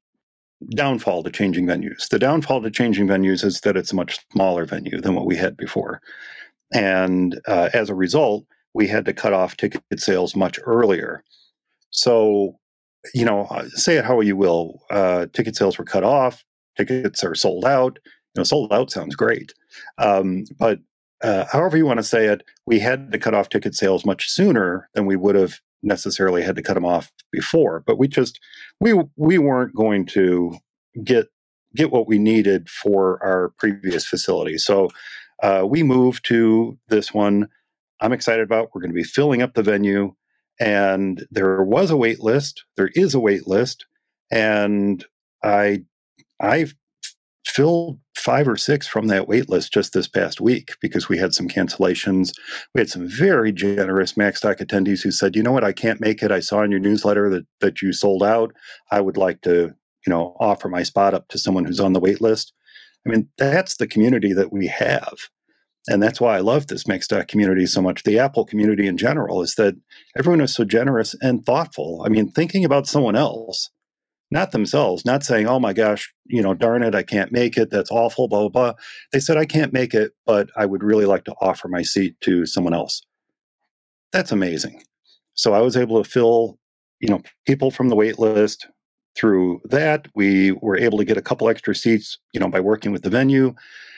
downfall 0.75 1.23
to 1.23 1.31
changing 1.31 1.65
venues. 1.65 2.09
The 2.09 2.19
downfall 2.19 2.61
to 2.63 2.71
changing 2.71 3.07
venues 3.07 3.43
is 3.43 3.61
that 3.61 3.77
it's 3.77 3.91
a 3.91 3.95
much 3.95 4.19
smaller 4.31 4.65
venue 4.65 4.99
than 4.99 5.15
what 5.15 5.25
we 5.25 5.35
had 5.35 5.55
before. 5.57 6.01
And 6.73 7.39
uh, 7.47 7.69
as 7.73 7.89
a 7.89 7.95
result, 7.95 8.45
we 8.73 8.87
had 8.87 9.05
to 9.05 9.13
cut 9.13 9.33
off 9.33 9.57
ticket 9.57 9.81
sales 9.95 10.35
much 10.35 10.59
earlier. 10.65 11.23
So, 11.89 12.59
you 13.13 13.25
know, 13.25 13.45
uh, 13.45 13.67
say 13.69 13.97
it 13.97 14.05
how 14.05 14.19
you 14.21 14.35
will, 14.35 14.81
uh, 14.89 15.27
ticket 15.33 15.55
sales 15.55 15.77
were 15.77 15.85
cut 15.85 16.03
off, 16.03 16.43
tickets 16.75 17.23
are 17.23 17.35
sold 17.35 17.65
out. 17.65 17.99
You 18.35 18.41
know, 18.41 18.43
sold 18.43 18.71
out 18.71 18.91
sounds 18.91 19.15
great. 19.15 19.53
Um, 19.97 20.43
but 20.59 20.79
uh, 21.23 21.45
however 21.51 21.77
you 21.77 21.85
want 21.85 21.97
to 21.97 22.03
say 22.03 22.27
it, 22.27 22.43
we 22.65 22.79
had 22.79 23.11
to 23.11 23.19
cut 23.19 23.33
off 23.33 23.49
ticket 23.49 23.75
sales 23.75 24.05
much 24.05 24.29
sooner 24.29 24.89
than 24.93 25.05
we 25.05 25.15
would 25.15 25.35
have 25.35 25.59
necessarily 25.83 26.43
had 26.43 26.55
to 26.55 26.61
cut 26.61 26.75
them 26.75 26.85
off 26.85 27.11
before. 27.31 27.83
But 27.85 27.97
we 27.97 28.07
just 28.07 28.39
we 28.79 28.93
we 29.15 29.37
weren't 29.37 29.75
going 29.75 30.05
to 30.07 30.57
get 31.03 31.27
get 31.75 31.91
what 31.91 32.07
we 32.07 32.19
needed 32.19 32.69
for 32.69 33.23
our 33.23 33.49
previous 33.57 34.05
facility. 34.05 34.57
So 34.57 34.89
uh, 35.43 35.65
we 35.67 35.83
moved 35.83 36.25
to 36.25 36.77
this 36.87 37.13
one. 37.13 37.47
I'm 38.01 38.13
excited 38.13 38.43
about. 38.43 38.69
We're 38.73 38.81
going 38.81 38.91
to 38.91 38.95
be 38.95 39.03
filling 39.03 39.41
up 39.41 39.53
the 39.53 39.63
venue, 39.63 40.13
and 40.59 41.25
there 41.31 41.63
was 41.63 41.89
a 41.89 41.97
wait 41.97 42.19
list. 42.19 42.63
There 42.75 42.91
is 42.93 43.15
a 43.15 43.19
wait 43.19 43.47
list, 43.47 43.85
and 44.31 45.03
I 45.43 45.83
I 46.41 46.67
filled 47.47 47.99
five 48.15 48.47
or 48.47 48.57
six 48.57 48.87
from 48.87 49.07
that 49.07 49.27
wait 49.27 49.49
list 49.49 49.73
just 49.73 49.93
this 49.93 50.07
past 50.07 50.41
week 50.41 50.71
because 50.81 51.07
we 51.07 51.17
had 51.17 51.33
some 51.33 51.47
cancellations. 51.47 52.31
We 52.73 52.81
had 52.81 52.89
some 52.89 53.07
very 53.07 53.51
generous 53.51 54.13
MacStock 54.13 54.57
attendees 54.59 55.01
who 55.03 55.11
said, 55.11 55.35
you 55.35 55.43
know 55.43 55.51
what, 55.51 55.63
I 55.63 55.71
can't 55.71 56.01
make 56.01 56.21
it. 56.21 56.31
I 56.31 56.39
saw 56.39 56.61
in 56.61 56.71
your 56.71 56.79
newsletter 56.79 57.29
that, 57.29 57.45
that 57.61 57.81
you 57.81 57.93
sold 57.93 58.23
out. 58.23 58.53
I 58.91 59.01
would 59.01 59.17
like 59.17 59.41
to, 59.41 59.73
you 60.05 60.09
know, 60.09 60.35
offer 60.39 60.67
my 60.67 60.83
spot 60.83 61.13
up 61.13 61.27
to 61.29 61.39
someone 61.39 61.65
who's 61.65 61.79
on 61.79 61.93
the 61.93 61.99
wait 61.99 62.21
list. 62.21 62.53
I 63.05 63.09
mean, 63.09 63.29
that's 63.37 63.77
the 63.77 63.87
community 63.87 64.33
that 64.33 64.51
we 64.51 64.67
have. 64.67 65.29
And 65.89 66.03
that's 66.03 66.19
why 66.19 66.35
I 66.35 66.41
love 66.41 66.67
this 66.67 66.83
MacStock 66.83 67.29
community 67.29 67.65
so 67.65 67.81
much. 67.81 68.03
The 68.03 68.19
Apple 68.19 68.45
community 68.45 68.87
in 68.87 68.97
general 68.97 69.41
is 69.41 69.55
that 69.55 69.75
everyone 70.17 70.41
is 70.41 70.53
so 70.53 70.65
generous 70.65 71.15
and 71.21 71.45
thoughtful. 71.45 72.03
I 72.05 72.09
mean, 72.09 72.29
thinking 72.29 72.65
about 72.65 72.87
someone 72.87 73.15
else 73.15 73.69
not 74.29 74.51
themselves, 74.51 75.05
not 75.05 75.23
saying, 75.23 75.47
oh 75.47 75.59
my 75.59 75.73
gosh, 75.73 76.13
you 76.25 76.41
know, 76.41 76.53
darn 76.53 76.83
it, 76.83 76.95
I 76.95 77.03
can't 77.03 77.31
make 77.31 77.57
it. 77.57 77.69
That's 77.69 77.91
awful, 77.91 78.27
blah, 78.27 78.41
blah, 78.41 78.49
blah. 78.49 78.73
They 79.11 79.19
said, 79.19 79.37
I 79.37 79.45
can't 79.45 79.73
make 79.73 79.93
it, 79.93 80.11
but 80.25 80.49
I 80.57 80.65
would 80.65 80.83
really 80.83 81.05
like 81.05 81.23
to 81.25 81.35
offer 81.39 81.67
my 81.67 81.81
seat 81.81 82.19
to 82.21 82.45
someone 82.45 82.73
else. 82.73 83.01
That's 84.11 84.31
amazing. 84.31 84.83
So 85.33 85.53
I 85.53 85.61
was 85.61 85.77
able 85.77 86.03
to 86.03 86.09
fill, 86.09 86.57
you 86.99 87.09
know, 87.09 87.21
people 87.45 87.71
from 87.71 87.89
the 87.89 87.95
wait 87.95 88.19
list 88.19 88.67
through 89.15 89.61
that. 89.65 90.07
We 90.15 90.51
were 90.51 90.77
able 90.77 90.97
to 90.97 91.05
get 91.05 91.17
a 91.17 91.21
couple 91.21 91.49
extra 91.49 91.73
seats, 91.73 92.17
you 92.33 92.39
know, 92.39 92.49
by 92.49 92.59
working 92.59 92.91
with 92.91 93.03
the 93.03 93.09
venue. 93.09 93.53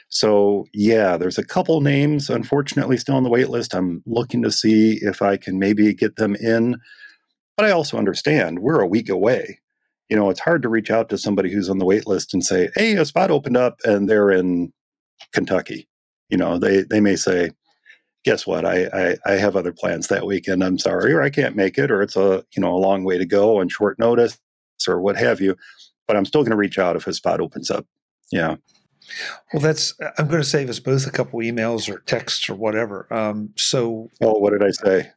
So 0.09 0.65
yeah, 0.73 1.17
there's 1.17 1.37
a 1.37 1.45
couple 1.45 1.81
names, 1.81 2.29
unfortunately, 2.29 2.97
still 2.97 3.15
on 3.15 3.23
the 3.23 3.29
wait 3.29 3.49
list. 3.49 3.73
I'm 3.73 4.03
looking 4.05 4.41
to 4.43 4.51
see 4.51 4.99
if 5.01 5.21
I 5.21 5.37
can 5.37 5.59
maybe 5.59 5.93
get 5.93 6.17
them 6.17 6.35
in. 6.35 6.77
But 7.57 7.65
I 7.65 7.71
also 7.71 7.97
understand 7.97 8.59
we're 8.59 8.79
a 8.79 8.87
week 8.87 9.09
away 9.09 9.59
you 10.09 10.17
know, 10.17 10.29
it's 10.29 10.39
hard 10.39 10.61
to 10.63 10.69
reach 10.69 10.89
out 10.89 11.09
to 11.09 11.17
somebody 11.17 11.51
who's 11.51 11.69
on 11.69 11.77
the 11.77 11.85
wait 11.85 12.07
list 12.07 12.33
and 12.33 12.43
say, 12.43 12.69
"Hey, 12.75 12.95
a 12.95 13.05
spot 13.05 13.31
opened 13.31 13.57
up," 13.57 13.79
and 13.85 14.09
they're 14.09 14.31
in 14.31 14.73
Kentucky. 15.33 15.87
You 16.29 16.37
know, 16.37 16.57
they 16.57 16.81
they 16.83 16.99
may 16.99 17.15
say, 17.15 17.51
"Guess 18.25 18.47
what? 18.47 18.65
I, 18.65 18.87
I 18.93 19.17
I 19.25 19.31
have 19.33 19.55
other 19.55 19.71
plans 19.71 20.07
that 20.07 20.25
weekend. 20.25 20.63
I'm 20.63 20.79
sorry, 20.79 21.13
or 21.13 21.21
I 21.21 21.29
can't 21.29 21.55
make 21.55 21.77
it, 21.77 21.91
or 21.91 22.01
it's 22.01 22.15
a 22.15 22.43
you 22.55 22.61
know 22.61 22.75
a 22.75 22.79
long 22.79 23.03
way 23.03 23.17
to 23.17 23.25
go 23.25 23.59
on 23.59 23.69
short 23.69 23.99
notice, 23.99 24.37
or 24.87 24.99
what 25.01 25.17
have 25.17 25.41
you." 25.41 25.55
But 26.07 26.17
I'm 26.17 26.25
still 26.25 26.41
going 26.41 26.51
to 26.51 26.57
reach 26.57 26.79
out 26.79 26.95
if 26.95 27.05
a 27.07 27.13
spot 27.13 27.39
opens 27.39 27.69
up. 27.69 27.85
Yeah. 28.31 28.55
Well, 29.53 29.61
that's. 29.61 29.93
I'm 30.17 30.27
going 30.27 30.41
to 30.41 30.47
save 30.47 30.69
us 30.69 30.79
both 30.79 31.07
a 31.07 31.11
couple 31.11 31.39
emails 31.39 31.89
or 31.89 31.99
texts 31.99 32.49
or 32.49 32.55
whatever. 32.55 33.11
Um, 33.11 33.53
so. 33.55 34.09
Oh, 34.21 34.33
what 34.39 34.51
did 34.51 34.63
I 34.63 34.71
say? 34.71 35.11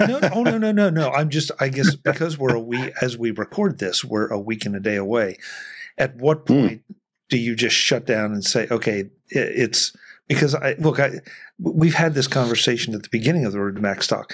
no, 0.00 0.18
no, 0.18 0.30
oh, 0.34 0.42
no, 0.42 0.58
no, 0.58 0.72
no, 0.72 0.90
no. 0.90 1.10
I'm 1.14 1.28
just. 1.28 1.50
I 1.60 1.68
guess 1.68 1.94
because 1.94 2.38
we're 2.38 2.54
a 2.54 2.60
week 2.60 2.92
as 3.00 3.16
we 3.16 3.30
record 3.30 3.78
this, 3.78 4.04
we're 4.04 4.28
a 4.28 4.38
week 4.38 4.64
and 4.66 4.76
a 4.76 4.80
day 4.80 4.96
away. 4.96 5.38
At 5.98 6.16
what 6.16 6.38
hmm. 6.46 6.54
point 6.54 6.82
mm. 6.90 6.94
do 7.28 7.36
you 7.36 7.54
just 7.54 7.76
shut 7.76 8.06
down 8.06 8.32
and 8.32 8.44
say, 8.44 8.66
okay, 8.70 9.10
it's 9.28 9.94
because 10.28 10.54
I 10.54 10.74
look. 10.74 11.00
I 11.00 11.20
we've 11.58 11.94
had 11.94 12.14
this 12.14 12.26
conversation 12.26 12.94
at 12.94 13.02
the 13.02 13.08
beginning 13.10 13.44
of 13.44 13.52
the 13.52 13.60
Road 13.60 13.76
to 13.76 13.82
Macstock. 13.82 14.32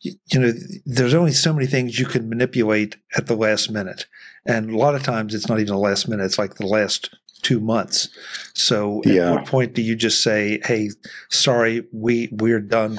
You, 0.00 0.12
you 0.32 0.40
know, 0.40 0.52
there's 0.86 1.14
only 1.14 1.32
so 1.32 1.52
many 1.52 1.66
things 1.66 1.98
you 1.98 2.06
can 2.06 2.28
manipulate 2.28 2.96
at 3.16 3.26
the 3.26 3.36
last 3.36 3.70
minute, 3.70 4.06
and 4.46 4.70
a 4.70 4.76
lot 4.76 4.94
of 4.94 5.02
times 5.02 5.34
it's 5.34 5.48
not 5.48 5.60
even 5.60 5.74
the 5.74 5.78
last 5.78 6.08
minute. 6.08 6.24
It's 6.24 6.38
like 6.38 6.54
the 6.54 6.66
last 6.66 7.10
two 7.40 7.60
months. 7.60 8.08
So 8.54 9.02
yeah. 9.04 9.30
at 9.30 9.34
what 9.34 9.46
point 9.46 9.74
do 9.74 9.82
you 9.82 9.96
just 9.96 10.22
say, 10.22 10.60
"Hey, 10.64 10.90
sorry, 11.28 11.86
we 11.92 12.28
we're 12.32 12.60
done"? 12.60 12.98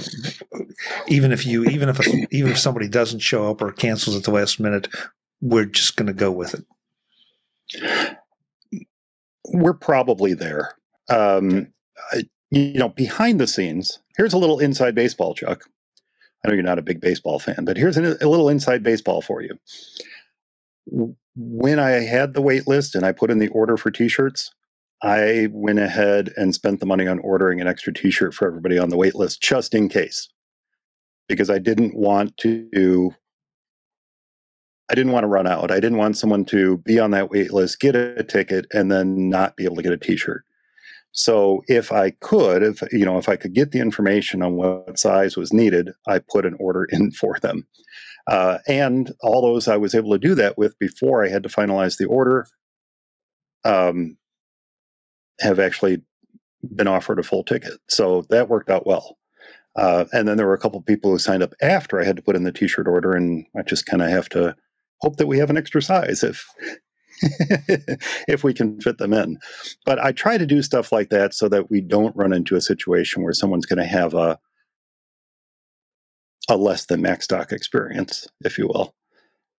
Even 1.07 1.31
if 1.31 1.45
you, 1.45 1.63
even 1.65 1.89
if 1.89 1.99
a, 1.99 2.27
even 2.31 2.51
if 2.51 2.59
somebody 2.59 2.87
doesn't 2.87 3.19
show 3.19 3.49
up 3.49 3.61
or 3.61 3.71
cancels 3.71 4.15
at 4.15 4.23
the 4.23 4.31
last 4.31 4.59
minute, 4.59 4.87
we're 5.41 5.65
just 5.65 5.95
going 5.95 6.07
to 6.07 6.13
go 6.13 6.31
with 6.31 6.53
it. 6.53 8.17
We're 9.47 9.73
probably 9.73 10.33
there. 10.33 10.75
Um, 11.09 11.73
you 12.49 12.73
know, 12.73 12.89
behind 12.89 13.39
the 13.39 13.47
scenes, 13.47 13.99
here's 14.17 14.33
a 14.33 14.37
little 14.37 14.59
inside 14.59 14.95
baseball, 14.95 15.33
Chuck. 15.33 15.63
I 16.43 16.47
know 16.47 16.53
you're 16.55 16.63
not 16.63 16.79
a 16.79 16.83
big 16.83 16.99
baseball 16.99 17.39
fan, 17.39 17.65
but 17.65 17.77
here's 17.77 17.97
a, 17.97 18.17
a 18.21 18.27
little 18.27 18.49
inside 18.49 18.83
baseball 18.83 19.21
for 19.21 19.41
you 19.41 19.57
when 20.85 21.79
I 21.79 21.91
had 21.91 22.33
the 22.33 22.41
wait 22.41 22.67
list 22.67 22.95
and 22.95 23.05
I 23.05 23.11
put 23.11 23.31
in 23.31 23.39
the 23.39 23.49
order 23.49 23.77
for 23.77 23.91
t-shirts, 23.91 24.51
I 25.03 25.47
went 25.51 25.79
ahead 25.79 26.31
and 26.37 26.53
spent 26.53 26.79
the 26.79 26.85
money 26.85 27.07
on 27.07 27.19
ordering 27.19 27.59
an 27.59 27.67
extra 27.67 27.93
t-shirt 27.93 28.33
for 28.33 28.47
everybody 28.47 28.77
on 28.77 28.89
the 28.89 28.97
wait 28.97 29.15
list 29.15 29.41
just 29.41 29.73
in 29.73 29.89
case. 29.89 30.29
Because 31.27 31.49
I 31.49 31.59
didn't 31.59 31.95
want 31.95 32.37
to 32.37 33.15
I 34.89 34.93
didn't 34.93 35.13
want 35.13 35.23
to 35.23 35.29
run 35.29 35.47
out. 35.47 35.71
I 35.71 35.79
didn't 35.79 35.99
want 35.99 36.17
someone 36.17 36.43
to 36.45 36.77
be 36.79 36.99
on 36.99 37.11
that 37.11 37.29
wait 37.29 37.53
list, 37.53 37.79
get 37.79 37.95
a 37.95 38.23
ticket 38.23 38.65
and 38.73 38.91
then 38.91 39.29
not 39.29 39.55
be 39.55 39.63
able 39.63 39.77
to 39.77 39.81
get 39.81 39.93
a 39.93 39.97
t-shirt. 39.97 40.43
So 41.13 41.61
if 41.67 41.91
I 41.91 42.11
could, 42.11 42.61
if 42.61 42.81
you 42.91 43.05
know, 43.05 43.17
if 43.17 43.29
I 43.29 43.37
could 43.37 43.53
get 43.53 43.71
the 43.71 43.79
information 43.79 44.41
on 44.41 44.55
what 44.55 44.99
size 44.99 45.37
was 45.37 45.53
needed, 45.53 45.91
I 46.07 46.19
put 46.19 46.45
an 46.45 46.57
order 46.59 46.85
in 46.85 47.11
for 47.19 47.37
them. 47.41 47.65
Uh, 48.27 48.59
and 48.67 49.11
all 49.21 49.41
those 49.41 49.67
I 49.67 49.77
was 49.77 49.95
able 49.95 50.11
to 50.11 50.19
do 50.19 50.35
that 50.35 50.57
with 50.57 50.77
before 50.79 51.25
I 51.25 51.29
had 51.29 51.43
to 51.43 51.49
finalize 51.49 51.97
the 51.97 52.05
order 52.05 52.45
um, 53.63 54.17
have 55.39 55.59
actually 55.59 56.01
been 56.75 56.87
offered 56.87 57.19
a 57.19 57.23
full 57.23 57.43
ticket. 57.43 57.73
So 57.89 58.23
that 58.29 58.49
worked 58.49 58.69
out 58.69 58.85
well. 58.85 59.17
Uh, 59.75 60.05
and 60.11 60.27
then 60.27 60.37
there 60.37 60.47
were 60.47 60.53
a 60.53 60.59
couple 60.59 60.81
people 60.81 61.11
who 61.11 61.17
signed 61.17 61.43
up 61.43 61.53
after 61.61 61.99
I 61.99 62.03
had 62.03 62.17
to 62.17 62.21
put 62.21 62.35
in 62.35 62.43
the 62.43 62.51
t-shirt 62.51 62.87
order, 62.87 63.13
and 63.13 63.45
I 63.57 63.61
just 63.61 63.85
kind 63.85 64.01
of 64.01 64.09
have 64.09 64.27
to 64.29 64.55
hope 64.99 65.15
that 65.17 65.27
we 65.27 65.39
have 65.39 65.49
an 65.49 65.57
extra 65.57 65.81
size 65.81 66.23
if 66.23 66.45
if 68.27 68.43
we 68.43 68.53
can 68.53 68.81
fit 68.81 68.97
them 68.97 69.13
in. 69.13 69.37
But 69.85 69.99
I 69.99 70.11
try 70.11 70.37
to 70.37 70.45
do 70.45 70.61
stuff 70.61 70.91
like 70.91 71.09
that 71.09 71.33
so 71.33 71.47
that 71.49 71.69
we 71.69 71.79
don't 71.79 72.15
run 72.15 72.33
into 72.33 72.55
a 72.55 72.61
situation 72.61 73.23
where 73.23 73.33
someone's 73.33 73.65
going 73.65 73.79
to 73.79 73.85
have 73.85 74.13
a 74.13 74.37
a 76.51 76.57
less 76.57 76.85
than 76.85 77.01
Macstock 77.01 77.51
experience, 77.51 78.27
if 78.41 78.57
you 78.57 78.67
will. 78.67 78.93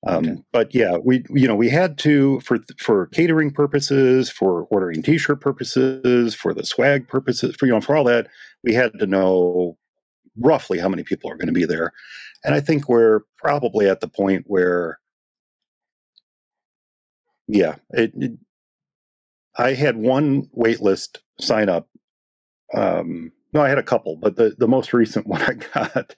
Um, 0.05 0.25
okay. 0.25 0.41
But 0.51 0.75
yeah, 0.75 0.97
we 0.97 1.23
you 1.29 1.47
know 1.47 1.55
we 1.55 1.69
had 1.69 1.97
to 1.99 2.39
for 2.41 2.59
for 2.79 3.07
catering 3.07 3.51
purposes, 3.51 4.29
for 4.29 4.63
ordering 4.71 5.03
T-shirt 5.03 5.41
purposes, 5.41 6.33
for 6.33 6.53
the 6.53 6.65
swag 6.65 7.07
purposes, 7.07 7.55
for 7.55 7.67
you 7.67 7.71
know 7.71 7.81
for 7.81 7.95
all 7.95 8.03
that, 8.05 8.27
we 8.63 8.73
had 8.73 8.91
to 8.99 9.05
know 9.05 9.77
roughly 10.37 10.79
how 10.79 10.89
many 10.89 11.03
people 11.03 11.29
are 11.29 11.35
going 11.35 11.47
to 11.47 11.53
be 11.53 11.65
there, 11.65 11.93
and 12.43 12.55
I 12.55 12.61
think 12.61 12.89
we're 12.89 13.21
probably 13.37 13.87
at 13.87 14.01
the 14.01 14.07
point 14.07 14.45
where, 14.47 14.99
yeah, 17.47 17.75
it, 17.91 18.11
it 18.15 18.31
I 19.55 19.73
had 19.73 19.97
one 19.97 20.47
waitlist 20.57 21.19
sign 21.39 21.69
up 21.69 21.87
um, 22.73 23.31
no, 23.53 23.61
I 23.61 23.69
had 23.69 23.77
a 23.77 23.83
couple, 23.83 24.15
but 24.15 24.35
the, 24.35 24.55
the 24.57 24.67
most 24.67 24.93
recent 24.93 25.27
one 25.27 25.41
I 25.41 25.53
got 25.53 26.15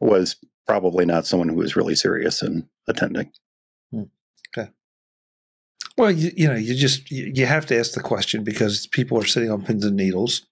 was 0.00 0.36
probably 0.66 1.04
not 1.04 1.26
someone 1.26 1.48
who 1.48 1.56
was 1.56 1.76
really 1.76 1.94
serious 1.94 2.42
in 2.42 2.68
attending. 2.88 3.30
Hmm. 3.90 4.04
Okay. 4.56 4.70
Well, 5.96 6.10
you, 6.10 6.32
you 6.36 6.48
know, 6.48 6.54
you 6.54 6.74
just 6.74 7.10
you 7.10 7.46
have 7.46 7.66
to 7.66 7.78
ask 7.78 7.92
the 7.92 8.00
question 8.00 8.44
because 8.44 8.86
people 8.86 9.18
are 9.18 9.26
sitting 9.26 9.50
on 9.50 9.62
pins 9.62 9.84
and 9.84 9.96
needles. 9.96 10.46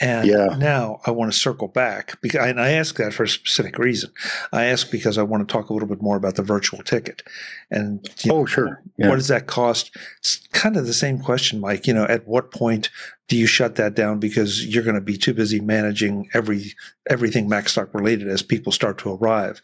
And 0.00 0.26
yeah. 0.26 0.56
now 0.56 1.00
I 1.06 1.10
want 1.10 1.32
to 1.32 1.38
circle 1.38 1.68
back 1.68 2.20
because 2.22 2.44
and 2.46 2.60
I 2.60 2.72
ask 2.72 2.96
that 2.96 3.12
for 3.12 3.24
a 3.24 3.28
specific 3.28 3.78
reason. 3.78 4.10
I 4.50 4.64
ask 4.64 4.90
because 4.90 5.18
I 5.18 5.22
want 5.22 5.46
to 5.46 5.52
talk 5.52 5.68
a 5.68 5.72
little 5.72 5.88
bit 5.88 6.02
more 6.02 6.16
about 6.16 6.36
the 6.36 6.42
virtual 6.42 6.82
ticket. 6.82 7.22
And 7.70 8.08
oh, 8.28 8.40
know, 8.40 8.46
sure. 8.46 8.82
Yeah. 8.96 9.08
What 9.08 9.16
does 9.16 9.28
that 9.28 9.46
cost? 9.46 9.94
It's 10.18 10.38
kind 10.52 10.76
of 10.76 10.86
the 10.86 10.94
same 10.94 11.20
question, 11.20 11.60
Mike. 11.60 11.86
You 11.86 11.94
know, 11.94 12.04
at 12.04 12.26
what 12.26 12.50
point 12.50 12.90
do 13.28 13.36
you 13.36 13.46
shut 13.46 13.76
that 13.76 13.94
down 13.94 14.18
because 14.18 14.66
you're 14.66 14.82
going 14.82 14.94
to 14.94 15.00
be 15.00 15.16
too 15.16 15.34
busy 15.34 15.60
managing 15.60 16.28
every 16.34 16.74
everything 17.08 17.48
Macstock 17.48 17.94
related 17.94 18.28
as 18.28 18.42
people 18.42 18.72
start 18.72 18.98
to 18.98 19.12
arrive? 19.14 19.60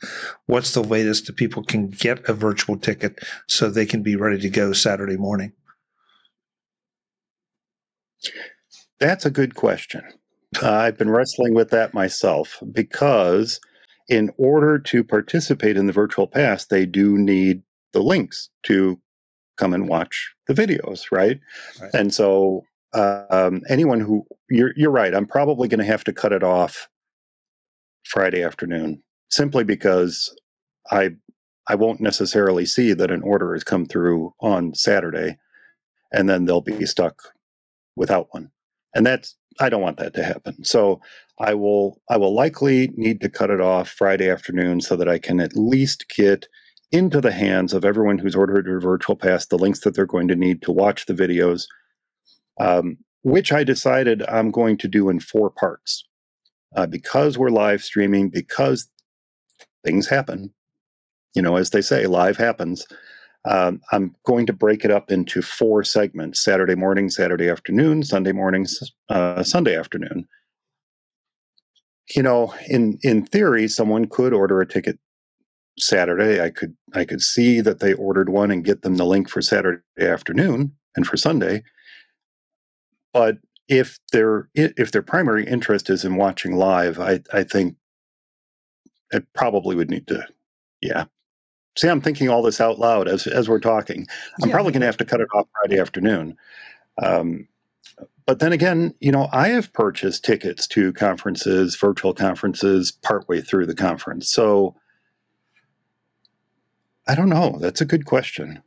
What's 0.46 0.74
the 0.74 0.84
latest 0.84 1.26
that 1.26 1.36
people 1.36 1.64
can 1.64 1.88
get 1.88 2.28
a 2.28 2.32
virtual 2.32 2.78
ticket 2.78 3.18
so 3.46 3.68
they 3.68 3.86
can 3.86 4.02
be 4.02 4.16
ready 4.16 4.38
to 4.40 4.50
go 4.50 4.72
Saturday 4.72 5.16
morning? 5.16 5.52
That's 9.00 9.24
a 9.24 9.30
good 9.30 9.54
question. 9.54 10.02
Uh, 10.62 10.72
I've 10.72 10.98
been 10.98 11.10
wrestling 11.10 11.54
with 11.54 11.70
that 11.70 11.94
myself 11.94 12.62
because, 12.72 13.60
in 14.08 14.30
order 14.38 14.78
to 14.78 15.04
participate 15.04 15.76
in 15.76 15.86
the 15.86 15.92
virtual 15.92 16.26
pass, 16.26 16.66
they 16.66 16.86
do 16.86 17.16
need 17.18 17.62
the 17.92 18.02
links 18.02 18.48
to 18.64 18.98
come 19.56 19.74
and 19.74 19.88
watch 19.88 20.34
the 20.46 20.54
videos, 20.54 21.12
right? 21.12 21.38
right. 21.80 21.90
And 21.92 22.14
so, 22.14 22.64
um, 22.94 23.62
anyone 23.68 24.00
who 24.00 24.26
you're 24.50 24.72
you're 24.76 24.90
right, 24.90 25.14
I'm 25.14 25.26
probably 25.26 25.68
going 25.68 25.80
to 25.80 25.84
have 25.84 26.04
to 26.04 26.12
cut 26.12 26.32
it 26.32 26.42
off 26.42 26.88
Friday 28.04 28.42
afternoon 28.42 29.02
simply 29.30 29.64
because 29.64 30.34
I 30.90 31.10
I 31.68 31.74
won't 31.74 32.00
necessarily 32.00 32.64
see 32.64 32.94
that 32.94 33.10
an 33.10 33.22
order 33.22 33.52
has 33.52 33.62
come 33.62 33.84
through 33.84 34.32
on 34.40 34.74
Saturday, 34.74 35.36
and 36.12 36.28
then 36.28 36.46
they'll 36.46 36.62
be 36.62 36.86
stuck 36.86 37.22
without 37.94 38.28
one 38.30 38.50
and 38.94 39.06
that's 39.06 39.36
I 39.60 39.68
don't 39.68 39.82
want 39.82 39.98
that 39.98 40.14
to 40.14 40.22
happen. 40.22 40.64
So 40.64 41.00
I 41.38 41.54
will 41.54 42.00
I 42.08 42.16
will 42.16 42.34
likely 42.34 42.90
need 42.96 43.20
to 43.20 43.28
cut 43.28 43.50
it 43.50 43.60
off 43.60 43.88
Friday 43.88 44.30
afternoon 44.30 44.80
so 44.80 44.96
that 44.96 45.08
I 45.08 45.18
can 45.18 45.40
at 45.40 45.56
least 45.56 46.08
get 46.08 46.46
into 46.90 47.20
the 47.20 47.32
hands 47.32 47.72
of 47.74 47.84
everyone 47.84 48.18
who's 48.18 48.36
ordered 48.36 48.68
a 48.68 48.80
virtual 48.80 49.16
pass 49.16 49.46
the 49.46 49.58
links 49.58 49.80
that 49.80 49.94
they're 49.94 50.06
going 50.06 50.28
to 50.28 50.36
need 50.36 50.62
to 50.62 50.72
watch 50.72 51.06
the 51.06 51.14
videos, 51.14 51.64
um, 52.60 52.96
which 53.22 53.52
I 53.52 53.64
decided 53.64 54.22
I'm 54.28 54.50
going 54.50 54.78
to 54.78 54.88
do 54.88 55.08
in 55.08 55.20
four 55.20 55.50
parts 55.50 56.04
uh, 56.76 56.86
because 56.86 57.36
we're 57.36 57.50
live 57.50 57.82
streaming 57.82 58.30
because 58.30 58.88
things 59.84 60.08
happen. 60.08 60.52
You 61.34 61.42
know, 61.42 61.56
as 61.56 61.70
they 61.70 61.82
say, 61.82 62.06
live 62.06 62.36
happens. 62.36 62.86
Um, 63.48 63.80
I'm 63.92 64.14
going 64.24 64.44
to 64.46 64.52
break 64.52 64.84
it 64.84 64.90
up 64.90 65.10
into 65.10 65.40
four 65.40 65.82
segments 65.82 66.44
Saturday 66.44 66.74
morning, 66.74 67.08
Saturday 67.08 67.48
afternoon, 67.48 68.02
Sunday 68.02 68.32
morning, 68.32 68.66
uh, 69.08 69.42
Sunday 69.42 69.74
afternoon. 69.74 70.28
You 72.14 72.22
know, 72.22 72.54
in 72.68 72.98
in 73.02 73.24
theory, 73.24 73.66
someone 73.66 74.06
could 74.06 74.34
order 74.34 74.60
a 74.60 74.66
ticket 74.66 74.98
Saturday. 75.78 76.42
I 76.42 76.50
could 76.50 76.76
I 76.94 77.06
could 77.06 77.22
see 77.22 77.62
that 77.62 77.80
they 77.80 77.94
ordered 77.94 78.28
one 78.28 78.50
and 78.50 78.64
get 78.64 78.82
them 78.82 78.96
the 78.96 79.06
link 79.06 79.30
for 79.30 79.40
Saturday 79.40 79.82
afternoon 79.98 80.72
and 80.94 81.06
for 81.06 81.16
Sunday. 81.16 81.62
But 83.14 83.38
if 83.66 83.98
their 84.12 84.50
if 84.54 84.92
their 84.92 85.02
primary 85.02 85.46
interest 85.46 85.88
is 85.88 86.04
in 86.04 86.16
watching 86.16 86.56
live, 86.56 87.00
I 87.00 87.20
I 87.32 87.44
think 87.44 87.76
it 89.10 89.26
probably 89.34 89.74
would 89.74 89.90
need 89.90 90.06
to 90.08 90.26
yeah 90.82 91.06
see, 91.78 91.88
I'm 91.88 92.00
thinking 92.00 92.28
all 92.28 92.42
this 92.42 92.60
out 92.60 92.78
loud 92.78 93.08
as 93.08 93.26
as 93.26 93.48
we're 93.48 93.60
talking. 93.60 94.06
I'm 94.42 94.48
yeah. 94.48 94.54
probably 94.54 94.72
going 94.72 94.80
to 94.80 94.86
have 94.86 94.96
to 94.98 95.04
cut 95.04 95.20
it 95.20 95.28
off 95.34 95.46
Friday 95.60 95.80
afternoon. 95.80 96.36
Um, 97.02 97.46
but 98.26 98.40
then 98.40 98.52
again, 98.52 98.94
you 99.00 99.10
know, 99.10 99.28
I 99.32 99.48
have 99.48 99.72
purchased 99.72 100.24
tickets 100.24 100.66
to 100.68 100.92
conferences, 100.92 101.76
virtual 101.76 102.12
conferences, 102.12 102.90
partway 102.90 103.40
through 103.40 103.66
the 103.66 103.74
conference. 103.74 104.28
So 104.28 104.74
I 107.06 107.14
don't 107.14 107.30
know. 107.30 107.56
That's 107.58 107.80
a 107.80 107.86
good 107.86 108.04
question. 108.04 108.62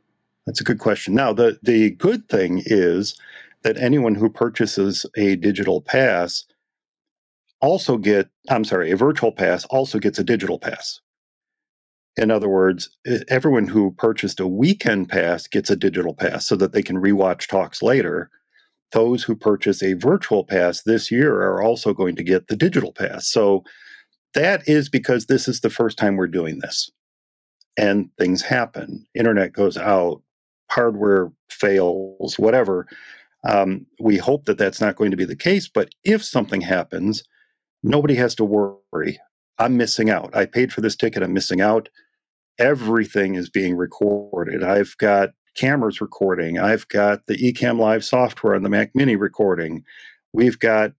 That's 0.46 0.60
a 0.60 0.64
good 0.64 0.80
question. 0.80 1.14
Now, 1.14 1.32
the 1.32 1.58
the 1.62 1.90
good 1.90 2.28
thing 2.28 2.62
is 2.66 3.16
that 3.62 3.76
anyone 3.76 4.16
who 4.16 4.28
purchases 4.28 5.06
a 5.16 5.36
digital 5.36 5.80
pass 5.80 6.44
also 7.60 7.98
get 7.98 8.28
I'm 8.50 8.64
sorry, 8.64 8.90
a 8.90 8.96
virtual 8.96 9.30
pass 9.30 9.64
also 9.66 9.98
gets 9.98 10.18
a 10.18 10.24
digital 10.24 10.58
pass. 10.58 11.00
In 12.16 12.30
other 12.30 12.48
words, 12.48 12.90
everyone 13.28 13.66
who 13.68 13.92
purchased 13.92 14.38
a 14.38 14.46
weekend 14.46 15.08
pass 15.08 15.46
gets 15.46 15.70
a 15.70 15.76
digital 15.76 16.14
pass 16.14 16.46
so 16.46 16.56
that 16.56 16.72
they 16.72 16.82
can 16.82 16.96
rewatch 16.96 17.46
talks 17.46 17.82
later. 17.82 18.30
those 18.92 19.22
who 19.22 19.34
purchase 19.34 19.82
a 19.82 19.94
virtual 19.94 20.44
pass 20.44 20.82
this 20.82 21.10
year 21.10 21.42
are 21.42 21.62
also 21.62 21.92
going 21.92 22.14
to 22.16 22.22
get 22.22 22.48
the 22.48 22.56
digital 22.56 22.92
pass. 22.92 23.26
So 23.26 23.64
that 24.34 24.66
is 24.68 24.88
because 24.88 25.26
this 25.26 25.48
is 25.48 25.60
the 25.60 25.70
first 25.70 25.98
time 25.98 26.16
we're 26.16 26.26
doing 26.28 26.60
this. 26.60 26.90
And 27.76 28.10
things 28.18 28.42
happen. 28.42 29.06
Internet 29.14 29.52
goes 29.54 29.76
out, 29.78 30.22
hardware 30.70 31.32
fails, 31.50 32.38
whatever. 32.38 32.86
Um, 33.48 33.86
we 33.98 34.18
hope 34.18 34.44
that 34.44 34.58
that's 34.58 34.80
not 34.80 34.96
going 34.96 35.10
to 35.10 35.16
be 35.16 35.24
the 35.24 35.36
case. 35.36 35.68
But 35.68 35.88
if 36.04 36.22
something 36.22 36.60
happens, 36.60 37.24
nobody 37.82 38.14
has 38.16 38.34
to 38.36 38.44
worry. 38.44 39.18
I'm 39.58 39.76
missing 39.76 40.10
out. 40.10 40.34
I 40.36 40.44
paid 40.46 40.72
for 40.72 40.82
this 40.82 40.96
ticket. 40.96 41.22
I'm 41.22 41.32
missing 41.32 41.60
out. 41.60 41.88
Everything 42.58 43.34
is 43.34 43.48
being 43.50 43.76
recorded. 43.76 44.62
I've 44.62 44.96
got 44.98 45.30
cameras 45.56 46.00
recording. 46.00 46.58
I've 46.58 46.88
got 46.88 47.26
the 47.26 47.36
Ecamm 47.36 47.78
Live 47.78 48.04
software 48.04 48.54
on 48.54 48.62
the 48.62 48.68
Mac 48.68 48.90
Mini 48.94 49.16
recording. 49.16 49.84
We've 50.32 50.58
got, 50.58 50.92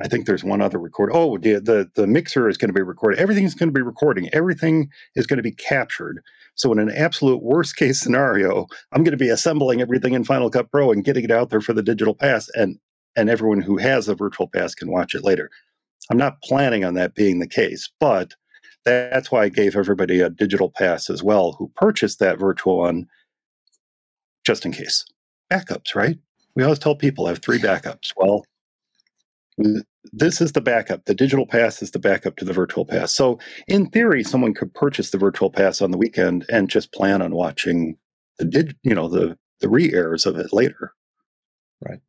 I 0.00 0.08
think 0.08 0.26
there's 0.26 0.44
one 0.44 0.60
other 0.60 0.78
record. 0.78 1.10
Oh, 1.12 1.38
the, 1.38 1.54
the 1.54 1.90
the 1.94 2.06
mixer 2.06 2.48
is 2.48 2.56
going 2.56 2.68
to 2.70 2.74
be 2.74 2.82
recorded. 2.82 3.20
Everything's 3.20 3.54
going 3.54 3.68
to 3.68 3.74
be 3.74 3.82
recording. 3.82 4.28
Everything 4.32 4.88
is 5.16 5.26
going 5.26 5.38
to 5.38 5.42
be 5.42 5.52
captured. 5.52 6.22
So 6.54 6.72
in 6.72 6.78
an 6.78 6.90
absolute 6.90 7.42
worst 7.42 7.76
case 7.76 8.00
scenario, 8.00 8.66
I'm 8.92 9.04
going 9.04 9.16
to 9.16 9.24
be 9.24 9.28
assembling 9.28 9.80
everything 9.80 10.14
in 10.14 10.24
Final 10.24 10.50
Cut 10.50 10.70
Pro 10.70 10.92
and 10.92 11.04
getting 11.04 11.24
it 11.24 11.30
out 11.30 11.50
there 11.50 11.60
for 11.60 11.72
the 11.72 11.82
digital 11.82 12.14
pass, 12.14 12.48
and 12.54 12.78
and 13.16 13.28
everyone 13.28 13.60
who 13.60 13.76
has 13.76 14.08
a 14.08 14.14
virtual 14.14 14.48
pass 14.48 14.74
can 14.74 14.90
watch 14.90 15.14
it 15.14 15.24
later. 15.24 15.50
I'm 16.10 16.18
not 16.18 16.42
planning 16.42 16.84
on 16.84 16.94
that 16.94 17.14
being 17.14 17.38
the 17.38 17.48
case, 17.48 17.90
but 18.00 18.34
that's 18.84 19.30
why 19.30 19.44
I 19.44 19.48
gave 19.48 19.76
everybody 19.76 20.20
a 20.20 20.30
digital 20.30 20.70
pass 20.70 21.08
as 21.08 21.22
well 21.22 21.52
who 21.52 21.70
purchased 21.76 22.18
that 22.18 22.38
virtual 22.38 22.78
one 22.78 23.06
just 24.44 24.66
in 24.66 24.72
case. 24.72 25.04
Backups, 25.50 25.94
right? 25.94 26.18
We 26.54 26.62
always 26.62 26.78
tell 26.78 26.96
people 26.96 27.26
I 27.26 27.30
have 27.30 27.38
three 27.38 27.58
backups. 27.58 28.12
Well, 28.16 28.44
this 30.12 30.40
is 30.40 30.52
the 30.52 30.60
backup. 30.60 31.04
The 31.04 31.14
digital 31.14 31.46
pass 31.46 31.82
is 31.82 31.90
the 31.90 31.98
backup 31.98 32.36
to 32.36 32.44
the 32.44 32.52
virtual 32.52 32.84
pass. 32.84 33.14
So, 33.14 33.38
in 33.68 33.86
theory, 33.90 34.24
someone 34.24 34.54
could 34.54 34.74
purchase 34.74 35.10
the 35.10 35.18
virtual 35.18 35.50
pass 35.50 35.80
on 35.80 35.90
the 35.90 35.98
weekend 35.98 36.44
and 36.48 36.68
just 36.68 36.92
plan 36.92 37.22
on 37.22 37.34
watching 37.34 37.96
the 38.38 38.44
did 38.44 38.76
you 38.82 38.94
know 38.94 39.08
the 39.08 39.38
the 39.60 39.68
re-airs 39.68 40.26
of 40.26 40.36
it 40.36 40.52
later. 40.52 40.92
Right. 41.86 42.00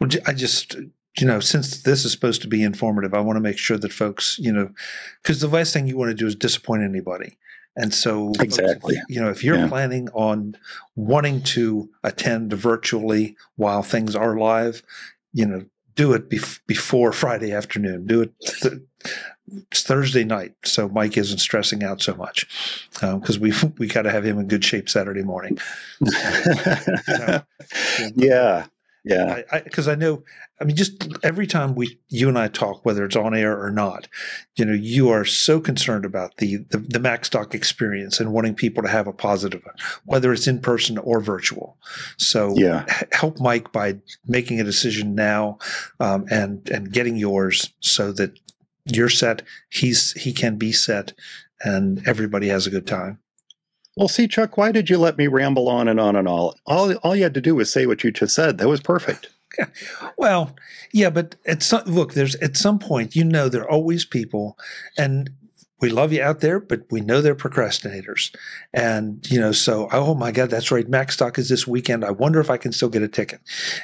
Well, 0.00 0.10
I 0.26 0.32
just 0.32 0.76
you 1.18 1.26
know, 1.26 1.40
since 1.40 1.82
this 1.82 2.04
is 2.04 2.12
supposed 2.12 2.42
to 2.42 2.48
be 2.48 2.62
informative, 2.62 3.14
I 3.14 3.20
want 3.20 3.36
to 3.36 3.40
make 3.40 3.58
sure 3.58 3.78
that 3.78 3.92
folks, 3.92 4.38
you 4.38 4.52
know, 4.52 4.70
because 5.22 5.40
the 5.40 5.48
last 5.48 5.72
thing 5.72 5.86
you 5.86 5.96
want 5.96 6.10
to 6.10 6.14
do 6.14 6.26
is 6.26 6.34
disappoint 6.34 6.82
anybody. 6.82 7.36
And 7.76 7.92
so, 7.92 8.32
exactly, 8.40 8.96
folks, 8.96 9.06
you 9.08 9.20
know, 9.20 9.30
if 9.30 9.42
you're 9.42 9.58
yeah. 9.58 9.68
planning 9.68 10.08
on 10.10 10.56
wanting 10.94 11.42
to 11.42 11.88
attend 12.04 12.52
virtually 12.52 13.36
while 13.56 13.82
things 13.82 14.14
are 14.14 14.36
live, 14.36 14.82
you 15.32 15.44
know, 15.44 15.64
do 15.96 16.12
it 16.12 16.28
bef- 16.28 16.60
before 16.66 17.12
Friday 17.24 17.52
afternoon. 17.52 18.06
Do 18.06 18.22
it 18.22 18.32
th- 18.40 18.82
Thursday 19.72 20.24
night, 20.24 20.54
so 20.64 20.88
Mike 20.88 21.18
isn't 21.18 21.38
stressing 21.38 21.84
out 21.84 22.00
so 22.00 22.14
much 22.14 22.88
because 22.92 23.36
um, 23.36 23.42
we 23.42 23.52
we 23.78 23.86
got 23.86 24.02
to 24.02 24.10
have 24.10 24.24
him 24.24 24.38
in 24.38 24.48
good 24.48 24.64
shape 24.64 24.88
Saturday 24.88 25.22
morning. 25.22 25.58
you 26.00 26.10
know, 27.08 27.42
yeah, 28.14 28.66
yeah. 29.04 29.42
Because 29.62 29.86
I, 29.86 29.92
I, 29.92 29.94
I, 29.94 29.98
know, 29.98 30.24
I 30.60 30.64
mean, 30.64 30.76
just 30.76 31.06
every 31.22 31.46
time 31.46 31.74
we, 31.74 31.98
you 32.08 32.28
and 32.28 32.38
I 32.38 32.48
talk, 32.48 32.84
whether 32.84 33.04
it's 33.04 33.16
on 33.16 33.34
air 33.34 33.60
or 33.60 33.70
not, 33.70 34.08
you 34.56 34.64
know, 34.64 34.72
you 34.72 35.10
are 35.10 35.26
so 35.26 35.60
concerned 35.60 36.06
about 36.06 36.38
the, 36.38 36.58
the, 36.70 36.78
the 36.78 36.98
MacStock 36.98 37.54
experience 37.54 38.18
and 38.18 38.32
wanting 38.32 38.54
people 38.54 38.82
to 38.82 38.88
have 38.88 39.06
a 39.06 39.12
positive, 39.12 39.62
whether 40.06 40.32
it's 40.32 40.46
in 40.46 40.60
person 40.60 40.96
or 40.98 41.20
virtual. 41.20 41.76
So 42.16 42.54
yeah. 42.56 42.86
help 43.12 43.38
Mike 43.40 43.72
by 43.72 43.98
making 44.26 44.58
a 44.58 44.64
decision 44.64 45.14
now 45.14 45.58
um, 46.00 46.24
and, 46.30 46.68
and 46.70 46.90
getting 46.90 47.16
yours 47.16 47.72
so 47.80 48.10
that 48.12 48.38
you're 48.86 49.10
set, 49.10 49.42
he's, 49.70 50.12
he 50.12 50.32
can 50.32 50.56
be 50.56 50.72
set 50.72 51.12
and 51.62 52.06
everybody 52.06 52.48
has 52.48 52.66
a 52.66 52.70
good 52.70 52.86
time. 52.86 53.18
Well, 53.96 54.08
see, 54.08 54.26
Chuck, 54.26 54.56
why 54.56 54.72
did 54.72 54.90
you 54.90 54.98
let 54.98 55.16
me 55.16 55.28
ramble 55.28 55.68
on 55.68 55.88
and 55.88 56.00
on 56.00 56.16
and 56.16 56.26
all? 56.26 56.56
All, 56.66 56.92
all 56.96 57.14
you 57.14 57.22
had 57.22 57.34
to 57.34 57.40
do 57.40 57.54
was 57.54 57.72
say 57.72 57.86
what 57.86 58.02
you 58.02 58.10
just 58.10 58.34
said. 58.34 58.58
That 58.58 58.68
was 58.68 58.80
perfect. 58.80 59.30
well, 60.18 60.56
yeah, 60.92 61.10
but 61.10 61.36
at 61.46 61.62
some 61.62 61.84
look, 61.84 62.14
there's 62.14 62.34
at 62.36 62.56
some 62.56 62.78
point, 62.78 63.14
you 63.14 63.24
know, 63.24 63.48
there 63.48 63.62
are 63.62 63.70
always 63.70 64.04
people, 64.04 64.58
and 64.98 65.30
we 65.80 65.90
love 65.90 66.12
you 66.12 66.22
out 66.22 66.40
there, 66.40 66.60
but 66.60 66.82
we 66.90 67.00
know 67.02 67.20
they're 67.20 67.34
procrastinators. 67.34 68.34
And, 68.72 69.30
you 69.30 69.38
know, 69.38 69.52
so, 69.52 69.88
oh 69.92 70.14
my 70.14 70.32
God, 70.32 70.48
that's 70.48 70.70
right. 70.70 70.90
MacStock 70.90 71.36
is 71.36 71.48
this 71.48 71.66
weekend. 71.66 72.04
I 72.04 72.10
wonder 72.10 72.40
if 72.40 72.48
I 72.48 72.56
can 72.56 72.72
still 72.72 72.88
get 72.88 73.02
a 73.02 73.08
ticket. 73.08 73.40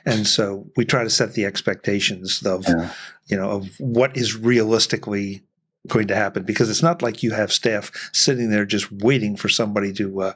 And 0.06 0.26
so 0.26 0.66
we 0.76 0.84
try 0.84 1.04
to 1.04 1.10
set 1.10 1.34
the 1.34 1.44
expectations 1.44 2.42
of, 2.46 2.64
yeah. 2.66 2.92
you 3.26 3.36
know, 3.36 3.50
of 3.50 3.68
what 3.78 4.16
is 4.16 4.36
realistically 4.36 5.42
going 5.88 6.08
to 6.08 6.14
happen 6.14 6.42
because 6.42 6.70
it's 6.70 6.82
not 6.82 7.02
like 7.02 7.22
you 7.22 7.32
have 7.32 7.52
staff 7.52 7.90
sitting 8.12 8.50
there 8.50 8.66
just 8.66 8.90
waiting 8.92 9.36
for 9.36 9.48
somebody 9.48 9.92
to 9.94 10.22
uh, 10.22 10.32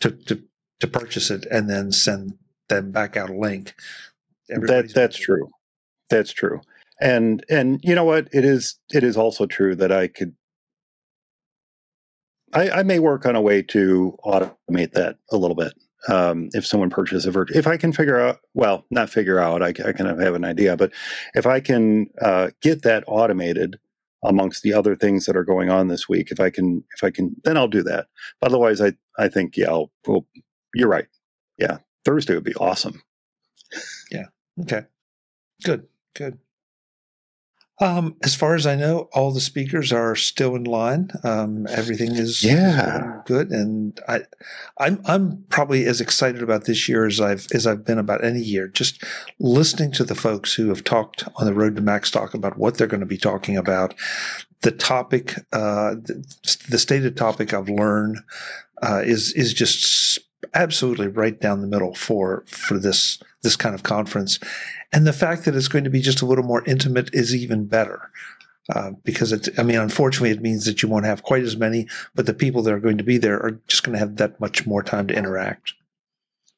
to, 0.00 0.10
to 0.10 0.42
to 0.80 0.86
purchase 0.86 1.30
it 1.30 1.46
and 1.50 1.68
then 1.68 1.92
send 1.92 2.34
them 2.68 2.90
back 2.90 3.16
out 3.16 3.30
a 3.30 3.38
link. 3.38 3.74
that 4.48 4.92
that's 4.94 5.16
true. 5.16 5.50
That's 6.10 6.32
true. 6.32 6.60
And 7.00 7.44
and 7.48 7.80
you 7.82 7.94
know 7.94 8.04
what? 8.04 8.28
It 8.32 8.44
is 8.44 8.78
it 8.92 9.02
is 9.02 9.16
also 9.16 9.46
true 9.46 9.74
that 9.76 9.90
I 9.90 10.08
could 10.08 10.34
I, 12.54 12.70
I 12.70 12.82
may 12.82 13.00
work 13.00 13.26
on 13.26 13.36
a 13.36 13.42
way 13.42 13.62
to 13.62 14.16
automate 14.24 14.92
that 14.92 15.16
a 15.30 15.36
little 15.36 15.56
bit. 15.56 15.74
Um, 16.08 16.50
if 16.52 16.66
someone 16.66 16.90
purchases 16.90 17.24
a 17.24 17.30
virtual, 17.30 17.56
if 17.56 17.66
I 17.66 17.78
can 17.78 17.90
figure 17.90 18.20
out, 18.20 18.40
well, 18.52 18.84
not 18.90 19.08
figure 19.08 19.38
out, 19.38 19.62
I, 19.62 19.68
I 19.68 19.92
kind 19.92 20.08
of 20.08 20.20
have 20.20 20.34
an 20.34 20.44
idea, 20.44 20.76
but 20.76 20.92
if 21.34 21.46
I 21.46 21.60
can 21.60 22.08
uh, 22.20 22.50
get 22.60 22.82
that 22.82 23.04
automated 23.06 23.78
amongst 24.24 24.62
the 24.62 24.72
other 24.72 24.96
things 24.96 25.26
that 25.26 25.36
are 25.36 25.44
going 25.44 25.70
on 25.70 25.88
this 25.88 26.08
week. 26.08 26.30
If 26.30 26.40
I 26.40 26.50
can, 26.50 26.84
if 26.96 27.04
I 27.04 27.10
can, 27.10 27.36
then 27.44 27.56
I'll 27.56 27.68
do 27.68 27.82
that. 27.82 28.06
But 28.40 28.50
otherwise, 28.50 28.80
I 28.80 28.92
I 29.18 29.28
think 29.28 29.56
yeah, 29.56 29.68
I'll, 29.70 29.90
well, 30.06 30.26
you're 30.74 30.88
right. 30.88 31.06
Yeah, 31.58 31.78
Thursday 32.04 32.34
would 32.34 32.44
be 32.44 32.54
awesome. 32.54 33.02
Yeah. 34.10 34.26
Okay. 34.62 34.82
Good. 35.64 35.86
Good. 36.14 36.38
Um, 37.80 38.14
as 38.22 38.36
far 38.36 38.54
as 38.54 38.66
I 38.66 38.76
know, 38.76 39.08
all 39.12 39.32
the 39.32 39.40
speakers 39.40 39.92
are 39.92 40.14
still 40.14 40.54
in 40.54 40.62
line. 40.62 41.10
Um, 41.24 41.66
everything 41.68 42.12
is 42.12 42.44
yeah 42.44 43.22
good, 43.26 43.50
and 43.50 44.00
I, 44.06 44.20
I'm 44.78 45.00
I'm 45.06 45.44
probably 45.48 45.84
as 45.84 46.00
excited 46.00 46.40
about 46.40 46.66
this 46.66 46.88
year 46.88 47.04
as 47.04 47.20
I've 47.20 47.48
as 47.52 47.66
I've 47.66 47.84
been 47.84 47.98
about 47.98 48.22
any 48.22 48.40
year. 48.40 48.68
Just 48.68 49.02
listening 49.40 49.90
to 49.92 50.04
the 50.04 50.14
folks 50.14 50.54
who 50.54 50.68
have 50.68 50.84
talked 50.84 51.24
on 51.36 51.46
the 51.46 51.54
road 51.54 51.74
to 51.74 51.82
MacStock 51.82 52.32
about 52.32 52.58
what 52.58 52.78
they're 52.78 52.86
going 52.86 53.00
to 53.00 53.06
be 53.06 53.18
talking 53.18 53.56
about, 53.56 53.92
the 54.62 54.70
topic, 54.70 55.34
uh, 55.52 55.94
the, 55.94 56.24
the 56.68 56.78
stated 56.78 57.16
topic 57.16 57.52
I've 57.52 57.68
learned 57.68 58.18
uh, 58.82 59.02
is 59.04 59.32
is 59.32 59.52
just 59.52 60.20
absolutely 60.54 61.08
right 61.08 61.40
down 61.40 61.60
the 61.60 61.66
middle 61.66 61.94
for 61.94 62.44
for 62.46 62.78
this 62.78 63.18
this 63.42 63.56
kind 63.56 63.74
of 63.74 63.82
conference 63.82 64.38
and 64.94 65.08
the 65.08 65.12
fact 65.12 65.44
that 65.44 65.56
it's 65.56 65.66
going 65.66 65.82
to 65.82 65.90
be 65.90 66.00
just 66.00 66.22
a 66.22 66.26
little 66.26 66.44
more 66.44 66.64
intimate 66.66 67.12
is 67.12 67.34
even 67.34 67.66
better. 67.66 68.10
Uh, 68.72 68.92
because 69.02 69.32
it's, 69.32 69.48
I 69.58 69.64
mean, 69.64 69.76
unfortunately, 69.76 70.30
it 70.30 70.40
means 70.40 70.64
that 70.66 70.82
you 70.82 70.88
won't 70.88 71.04
have 71.04 71.24
quite 71.24 71.42
as 71.42 71.56
many, 71.56 71.88
but 72.14 72.26
the 72.26 72.32
people 72.32 72.62
that 72.62 72.72
are 72.72 72.80
going 72.80 72.96
to 72.96 73.04
be 73.04 73.18
there 73.18 73.42
are 73.42 73.60
just 73.66 73.82
going 73.82 73.94
to 73.94 73.98
have 73.98 74.16
that 74.16 74.40
much 74.40 74.66
more 74.66 74.84
time 74.84 75.08
to 75.08 75.14
interact. 75.14 75.74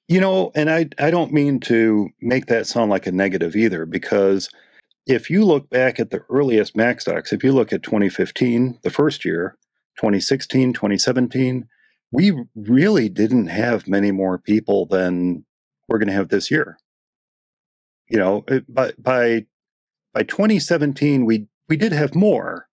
You 0.07 0.21
know, 0.21 0.53
and 0.55 0.71
I, 0.71 0.91
I 0.99 1.11
don't 1.11 1.33
mean 1.33 1.61
to 1.61 2.11
make 2.21 2.47
that 2.47 2.67
sound 2.67 2.91
like 2.91 3.07
a 3.07 3.13
negative 3.13 3.57
either, 3.57 3.87
because 3.87 4.51
if 5.07 5.31
you 5.31 5.43
look 5.45 5.71
back 5.71 5.99
at 5.99 6.11
the 6.11 6.23
earliest 6.29 6.77
MacStocks, 6.77 7.33
if 7.33 7.43
you 7.43 7.53
look 7.53 7.73
at 7.73 7.83
2015, 7.83 8.81
the 8.83 8.91
first 8.91 9.25
year, 9.25 9.57
2016, 9.97 10.75
2017, 10.75 11.67
we 12.17 12.33
really 12.55 13.09
didn't 13.11 13.49
have 13.49 13.87
many 13.87 14.11
more 14.11 14.39
people 14.39 14.87
than 14.87 15.45
we're 15.87 15.99
going 15.99 16.09
to 16.09 16.15
have 16.15 16.31
this 16.31 16.51
year 16.51 16.79
you 18.09 18.19
know, 18.19 18.45
but 18.69 19.01
by 19.03 19.47
by 20.15 20.23
2017 20.23 21.25
we 21.25 21.47
we 21.69 21.77
did 21.77 21.93
have 21.93 22.15
more, 22.15 22.69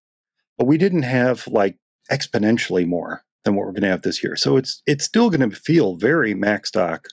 but 0.57 0.67
we 0.67 0.77
didn't 0.77 1.03
have 1.03 1.47
like 1.47 1.77
exponentially 2.11 2.85
more 2.85 3.23
than 3.43 3.55
what 3.55 3.65
we're 3.65 3.71
going 3.71 3.83
to 3.83 3.89
have 3.89 4.03
this 4.03 4.23
year. 4.23 4.35
So 4.35 4.57
it's 4.57 4.81
it's 4.85 5.05
still 5.05 5.29
going 5.29 5.49
to 5.49 5.55
feel 5.55 5.95
very 5.95 6.33
MacStock. 6.33 7.05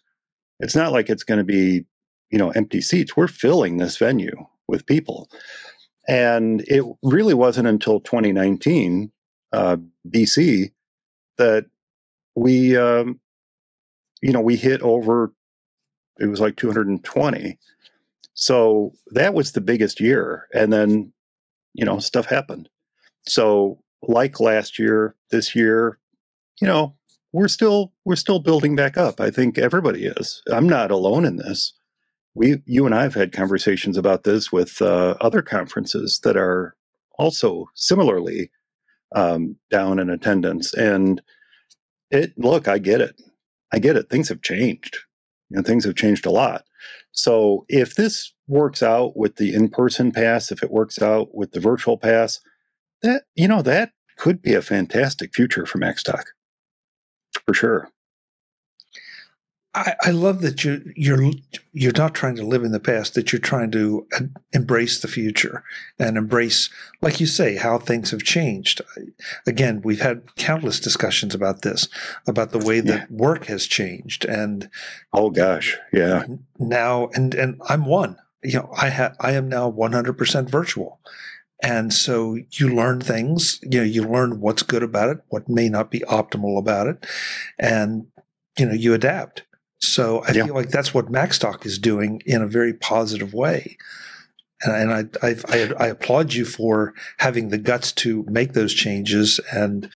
It's 0.60 0.76
not 0.76 0.92
like 0.92 1.08
it's 1.08 1.24
going 1.24 1.38
to 1.38 1.44
be 1.44 1.84
you 2.30 2.38
know 2.38 2.50
empty 2.50 2.80
seats. 2.80 3.16
We're 3.16 3.28
filling 3.28 3.78
this 3.78 3.96
venue 3.96 4.46
with 4.68 4.86
people, 4.86 5.28
and 6.08 6.62
it 6.68 6.84
really 7.02 7.34
wasn't 7.34 7.68
until 7.68 8.00
2019 8.00 9.10
uh, 9.52 9.76
BC 10.08 10.72
that 11.38 11.66
we 12.34 12.76
um, 12.76 13.20
you 14.22 14.32
know 14.32 14.40
we 14.40 14.56
hit 14.56 14.80
over. 14.82 15.32
It 16.18 16.26
was 16.26 16.40
like 16.40 16.56
220 16.56 17.58
so 18.40 18.92
that 19.08 19.34
was 19.34 19.52
the 19.52 19.60
biggest 19.60 20.00
year. 20.00 20.48
And 20.54 20.72
then, 20.72 21.12
you 21.74 21.84
know, 21.84 21.98
stuff 21.98 22.24
happened. 22.24 22.70
So 23.26 23.82
like 24.02 24.40
last 24.40 24.78
year, 24.78 25.14
this 25.30 25.54
year, 25.54 25.98
you 26.58 26.66
know, 26.66 26.96
we're 27.32 27.48
still 27.48 27.92
we're 28.06 28.16
still 28.16 28.38
building 28.38 28.74
back 28.74 28.96
up. 28.96 29.20
I 29.20 29.30
think 29.30 29.58
everybody 29.58 30.06
is. 30.06 30.42
I'm 30.50 30.66
not 30.66 30.90
alone 30.90 31.26
in 31.26 31.36
this. 31.36 31.74
we, 32.34 32.62
you 32.64 32.86
and 32.86 32.94
I 32.94 33.02
have 33.02 33.14
had 33.14 33.32
conversations 33.32 33.98
about 33.98 34.24
this 34.24 34.50
with 34.50 34.80
uh, 34.80 35.16
other 35.20 35.42
conferences 35.42 36.20
that 36.24 36.38
are 36.38 36.74
also 37.18 37.66
similarly 37.74 38.50
um, 39.14 39.56
down 39.70 39.98
in 39.98 40.08
attendance. 40.08 40.72
And 40.72 41.20
it, 42.10 42.32
look, 42.36 42.68
I 42.68 42.78
get 42.78 43.00
it. 43.00 43.20
I 43.72 43.78
get 43.78 43.96
it. 43.96 44.10
Things 44.10 44.28
have 44.28 44.42
changed. 44.42 44.98
You 45.48 45.56
know, 45.56 45.62
things 45.62 45.84
have 45.84 45.94
changed 45.94 46.26
a 46.26 46.30
lot. 46.30 46.64
So 47.12 47.64
if 47.68 47.94
this 47.94 48.32
works 48.46 48.82
out 48.82 49.16
with 49.16 49.36
the 49.36 49.54
in-person 49.54 50.12
pass, 50.12 50.52
if 50.52 50.62
it 50.62 50.70
works 50.70 51.00
out 51.00 51.34
with 51.34 51.52
the 51.52 51.60
virtual 51.60 51.98
pass, 51.98 52.40
that 53.02 53.24
you 53.34 53.48
know 53.48 53.62
that 53.62 53.92
could 54.16 54.42
be 54.42 54.54
a 54.54 54.62
fantastic 54.62 55.34
future 55.34 55.66
for 55.66 55.78
MacStock, 55.78 56.24
for 57.46 57.54
sure. 57.54 57.88
I, 59.74 59.94
I 60.06 60.10
love 60.10 60.40
that 60.40 60.64
you 60.64 60.82
you're 60.96 61.30
you're 61.72 61.92
not 61.96 62.14
trying 62.14 62.34
to 62.36 62.44
live 62.44 62.64
in 62.64 62.72
the 62.72 62.80
past; 62.80 63.14
that 63.14 63.32
you're 63.32 63.40
trying 63.40 63.70
to 63.72 64.06
uh, 64.16 64.24
embrace 64.52 65.00
the 65.00 65.08
future 65.08 65.62
and 65.98 66.16
embrace, 66.16 66.70
like 67.00 67.20
you 67.20 67.26
say, 67.26 67.56
how 67.56 67.78
things 67.78 68.10
have 68.10 68.24
changed. 68.24 68.80
Again, 69.46 69.80
we've 69.82 70.00
had 70.00 70.34
countless 70.34 70.80
discussions 70.80 71.34
about 71.36 71.62
this, 71.62 71.88
about 72.26 72.50
the 72.50 72.58
way 72.58 72.80
that 72.80 73.08
yeah. 73.10 73.16
work 73.16 73.46
has 73.46 73.66
changed, 73.66 74.24
and 74.24 74.68
oh 75.12 75.30
gosh, 75.30 75.78
yeah. 75.92 76.24
Now, 76.58 77.08
and 77.14 77.32
and 77.34 77.60
I'm 77.68 77.84
one. 77.84 78.16
You 78.42 78.54
know, 78.54 78.72
I 78.76 78.88
have 78.88 79.14
I 79.20 79.32
am 79.32 79.48
now 79.48 79.70
100% 79.70 80.50
virtual. 80.50 81.00
And 81.62 81.92
so 81.92 82.38
you 82.52 82.74
learn 82.74 83.02
things, 83.02 83.60
you 83.62 83.80
know, 83.80 83.84
you 83.84 84.02
learn 84.02 84.40
what's 84.40 84.62
good 84.62 84.82
about 84.82 85.10
it, 85.10 85.18
what 85.28 85.46
may 85.46 85.68
not 85.68 85.90
be 85.90 86.00
optimal 86.00 86.58
about 86.58 86.86
it, 86.86 87.04
and 87.58 88.06
you 88.58 88.64
know, 88.64 88.72
you 88.72 88.94
adapt. 88.94 89.42
So 89.80 90.22
I 90.24 90.32
yeah. 90.32 90.44
feel 90.44 90.54
like 90.54 90.70
that's 90.70 90.92
what 90.92 91.10
MacStock 91.10 91.64
is 91.64 91.78
doing 91.78 92.22
in 92.26 92.42
a 92.42 92.46
very 92.46 92.74
positive 92.74 93.32
way. 93.32 93.76
And, 94.62 94.92
and 94.92 95.16
I, 95.22 95.26
I, 95.26 95.36
I, 95.48 95.72
I 95.78 95.86
applaud 95.88 96.34
you 96.34 96.44
for 96.44 96.92
having 97.18 97.48
the 97.48 97.58
guts 97.58 97.92
to 97.92 98.24
make 98.28 98.52
those 98.52 98.74
changes 98.74 99.40
and, 99.52 99.90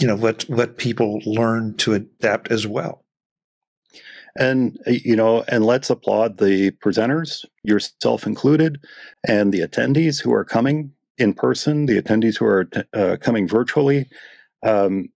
you 0.00 0.06
know, 0.06 0.14
let, 0.14 0.48
let 0.48 0.78
people 0.78 1.20
learn 1.26 1.76
to 1.78 1.94
adapt 1.94 2.50
as 2.50 2.66
well. 2.66 3.04
And, 4.38 4.78
you 4.86 5.16
know, 5.16 5.44
and 5.48 5.66
let's 5.66 5.90
applaud 5.90 6.38
the 6.38 6.70
presenters, 6.70 7.44
yourself 7.64 8.26
included, 8.26 8.78
and 9.26 9.52
the 9.52 9.60
attendees 9.60 10.22
who 10.22 10.32
are 10.32 10.44
coming 10.44 10.92
in 11.18 11.34
person, 11.34 11.86
the 11.86 12.00
attendees 12.00 12.38
who 12.38 12.44
are 12.46 12.70
uh, 12.94 13.16
coming 13.20 13.48
virtually. 13.48 14.08
Um, 14.62 15.08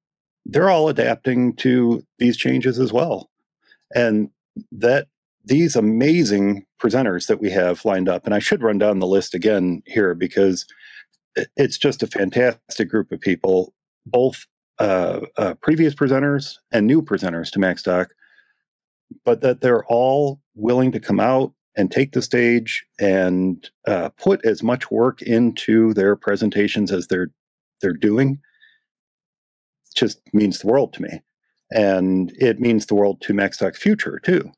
they're 0.45 0.71
all 0.71 0.89
adapting 0.89 1.55
to 1.57 2.05
these 2.19 2.37
changes 2.37 2.81
as 2.81 2.93
well. 2.93 3.31
And 3.95 4.31
that 4.71 5.09
these 5.45 5.77
amazing 5.77 6.67
presenters 6.81 7.27
that 7.27 7.41
we 7.41 7.51
have 7.51 7.85
lined 7.85 8.09
up, 8.09 8.25
and 8.25 8.35
I 8.35 8.39
should 8.39 8.63
run 8.63 8.79
down 8.79 8.99
the 8.99 9.07
list 9.07 9.35
again 9.35 9.83
here 9.87 10.15
because 10.15 10.67
it's 11.57 11.79
just 11.79 12.03
a 12.03 12.07
fantastic 12.07 12.89
group 12.89 13.11
of 13.13 13.21
people, 13.21 13.75
both 14.07 14.47
uh, 14.79 15.21
uh, 15.37 15.55
previous 15.63 15.95
presenters 15.95 16.57
and 16.71 16.87
new 16.87 17.03
presenters 17.03 17.51
to 17.53 17.59
MacStock, 17.59 18.09
but 19.25 19.41
that 19.41 19.61
they're 19.61 19.85
all 19.87 20.41
willing 20.55 20.93
to 20.93 21.01
come 21.01 21.21
out 21.21 21.53
and 21.77 21.91
take 21.91 22.13
the 22.13 22.23
stage 22.23 22.85
and 23.01 23.71
uh, 23.87 24.11
put 24.11 24.45
as 24.45 24.63
much 24.63 24.91
work 24.91 25.23
into 25.23 25.95
their 25.95 26.17
presentations 26.17 26.93
as 26.93 27.07
they're 27.07 27.31
they're 27.81 27.93
doing. 27.93 28.39
Just 29.95 30.21
means 30.33 30.61
the 30.61 30.69
world 30.69 30.93
to 30.95 31.03
me 31.03 31.21
and 31.73 32.33
it 32.37 32.61
means 32.61 32.87
the 32.87 32.95
world 32.95 33.21
to 33.23 33.33
MacStock's 33.33 33.79
future 33.79 34.21
too. 34.23 34.51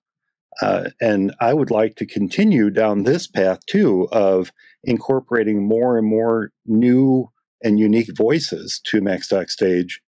Uh, 0.61 0.91
and 1.01 1.35
I 1.41 1.53
would 1.53 1.71
like 1.71 1.97
to 1.97 2.07
continue 2.07 2.71
down 2.71 3.03
this 3.03 3.27
path 3.27 3.65
too 3.67 4.09
of 4.13 4.53
incorporating 4.85 5.67
more 5.67 5.99
and 5.99 6.07
more 6.07 6.53
new 6.67 7.31
and 7.63 7.81
unique 7.81 8.15
voices 8.17 8.81
to 8.85 9.01
MacStock 9.01 9.51
stage 9.51 10.01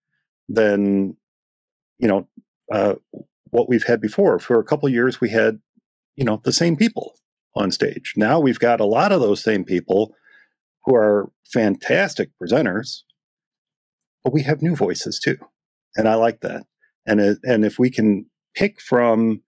than 0.49 1.17
you 1.99 2.07
know 2.07 2.29
uh, 2.71 2.95
what 3.51 3.69
we've 3.69 3.85
had 3.85 4.01
before. 4.01 4.39
For 4.39 4.61
a 4.61 4.65
couple 4.65 4.89
years, 4.89 5.21
we 5.21 5.31
had 5.31 5.59
you 6.15 6.25
know 6.25 6.41
the 6.45 6.53
same 6.53 6.77
people 6.77 7.15
on 7.55 7.73
stage. 7.73 8.13
Now 8.17 8.39
we've 8.39 8.59
got 8.59 8.81
a 8.81 8.87
lot 8.87 9.13
of 9.13 9.21
those 9.21 9.43
same 9.43 9.65
people 9.65 10.15
who 10.85 10.95
are 10.95 11.33
fantastic 11.53 12.31
presenters, 12.41 13.03
but 14.23 14.33
we 14.33 14.43
have 14.43 14.63
new 14.63 14.77
voices 14.77 15.19
too, 15.19 15.39
and 15.97 16.09
I 16.09 16.15
like 16.15 16.41
that 16.43 16.67
and 17.07 17.21
it, 17.21 17.39
and 17.45 17.65
if 17.65 17.79
we 17.79 17.91
can 17.91 18.27
pick 18.55 18.81
from 18.81 19.43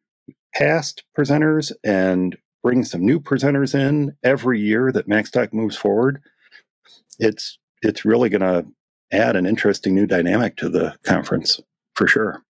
past 0.55 1.05
presenters 1.17 1.73
and 1.85 2.37
bring 2.63 2.85
some 2.85 3.05
new 3.05 3.21
presenters 3.21 3.75
in 3.75 4.17
every 4.23 4.61
year 4.61 4.91
that 4.93 5.09
MacStock 5.09 5.53
moves 5.53 5.77
forward, 5.77 6.21
it's 7.19 7.59
it's 7.83 8.05
really 8.05 8.29
going 8.29 8.41
to 8.41 8.67
add 9.13 9.37
an 9.37 9.47
interesting 9.47 9.95
new 9.95 10.07
dynamic 10.07 10.57
to 10.57 10.69
the 10.69 10.97
conference 11.03 11.61
for 11.95 12.07
sure. 12.07 12.43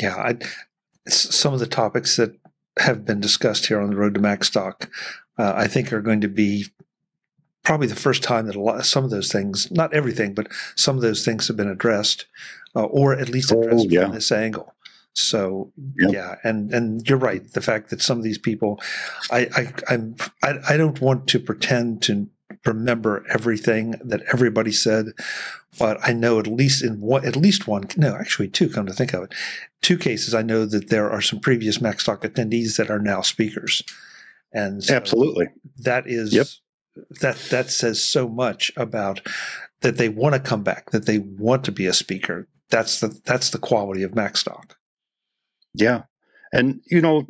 Yeah, 0.00 0.16
I, 0.16 0.36
some 1.08 1.54
of 1.54 1.60
the 1.60 1.66
topics 1.66 2.16
that 2.16 2.38
have 2.78 3.04
been 3.04 3.20
discussed 3.20 3.66
here 3.66 3.80
on 3.80 3.90
the 3.90 3.96
road 3.96 4.14
to 4.14 4.20
MacStock, 4.20 4.88
uh, 5.38 5.54
I 5.56 5.66
think, 5.66 5.92
are 5.92 6.02
going 6.02 6.20
to 6.20 6.28
be 6.28 6.66
probably 7.66 7.88
the 7.88 7.96
first 7.96 8.22
time 8.22 8.46
that 8.46 8.54
a 8.54 8.60
lot, 8.60 8.86
some 8.86 9.04
of 9.04 9.10
those 9.10 9.30
things, 9.30 9.70
not 9.72 9.92
everything, 9.92 10.32
but 10.32 10.46
some 10.76 10.94
of 10.94 11.02
those 11.02 11.24
things 11.24 11.48
have 11.48 11.56
been 11.56 11.68
addressed 11.68 12.24
uh, 12.76 12.84
or 12.84 13.12
at 13.12 13.28
least 13.28 13.50
addressed 13.50 13.86
oh, 13.86 13.90
yeah. 13.90 14.04
from 14.04 14.12
this 14.12 14.30
angle. 14.30 14.72
So 15.14 15.72
yep. 15.98 16.12
yeah, 16.12 16.34
and 16.44 16.72
and 16.72 17.08
you're 17.08 17.18
right. 17.18 17.42
The 17.52 17.62
fact 17.62 17.90
that 17.90 18.02
some 18.02 18.18
of 18.18 18.24
these 18.24 18.38
people, 18.38 18.80
I 19.30 19.48
I 19.56 19.72
I'm 19.88 20.14
I, 20.44 20.54
I 20.68 20.76
don't 20.76 21.00
want 21.00 21.26
to 21.28 21.40
pretend 21.40 22.02
to 22.02 22.28
remember 22.66 23.24
everything 23.30 23.92
that 24.04 24.20
everybody 24.32 24.72
said, 24.72 25.06
but 25.78 25.98
I 26.04 26.12
know 26.12 26.38
at 26.38 26.46
least 26.46 26.84
in 26.84 27.00
one, 27.00 27.24
at 27.24 27.34
least 27.34 27.66
one, 27.66 27.88
no, 27.96 28.14
actually 28.14 28.48
two. 28.48 28.68
Come 28.68 28.86
to 28.86 28.92
think 28.92 29.14
of 29.14 29.24
it, 29.24 29.34
two 29.80 29.96
cases 29.96 30.34
I 30.34 30.42
know 30.42 30.66
that 30.66 30.90
there 30.90 31.10
are 31.10 31.22
some 31.22 31.40
previous 31.40 31.78
MacStock 31.78 32.20
attendees 32.20 32.76
that 32.76 32.90
are 32.90 33.00
now 33.00 33.22
speakers, 33.22 33.82
and 34.52 34.84
so 34.84 34.94
absolutely 34.94 35.46
that 35.78 36.06
is 36.06 36.34
yep. 36.34 36.46
That 37.20 37.36
that 37.50 37.70
says 37.70 38.02
so 38.02 38.28
much 38.28 38.72
about 38.76 39.20
that 39.80 39.98
they 39.98 40.08
want 40.08 40.34
to 40.34 40.40
come 40.40 40.62
back, 40.62 40.90
that 40.90 41.06
they 41.06 41.18
want 41.18 41.64
to 41.64 41.72
be 41.72 41.86
a 41.86 41.92
speaker, 41.92 42.48
that's 42.70 43.00
the 43.00 43.20
that's 43.24 43.50
the 43.50 43.58
quality 43.58 44.02
of 44.02 44.12
MacStock. 44.12 44.72
Yeah, 45.74 46.04
and 46.52 46.80
you 46.90 47.00
know, 47.00 47.26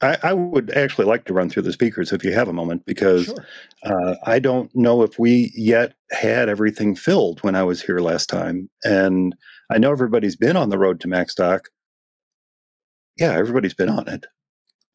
I, 0.00 0.18
I, 0.22 0.32
would 0.32 0.70
actually 0.70 1.06
like 1.06 1.24
to 1.24 1.34
run 1.34 1.50
through 1.50 1.64
the 1.64 1.72
speakers 1.72 2.12
if 2.12 2.24
you 2.24 2.32
have 2.32 2.48
a 2.48 2.52
moment 2.52 2.84
because 2.86 3.24
sure. 3.24 3.46
uh, 3.84 4.14
I 4.24 4.38
don't 4.38 4.74
know 4.74 5.02
if 5.02 5.18
we 5.18 5.52
yet 5.54 5.94
had 6.10 6.48
everything 6.48 6.94
filled 6.94 7.42
when 7.42 7.54
I 7.54 7.64
was 7.64 7.82
here 7.82 7.98
last 7.98 8.28
time, 8.28 8.70
and 8.84 9.34
I 9.70 9.78
know 9.78 9.90
everybody's 9.90 10.36
been 10.36 10.56
on 10.56 10.70
the 10.70 10.78
road 10.78 11.00
to 11.00 11.08
MacStock. 11.08 11.62
Yeah, 13.18 13.32
everybody's 13.32 13.74
been 13.74 13.88
on 13.88 14.08
it. 14.08 14.26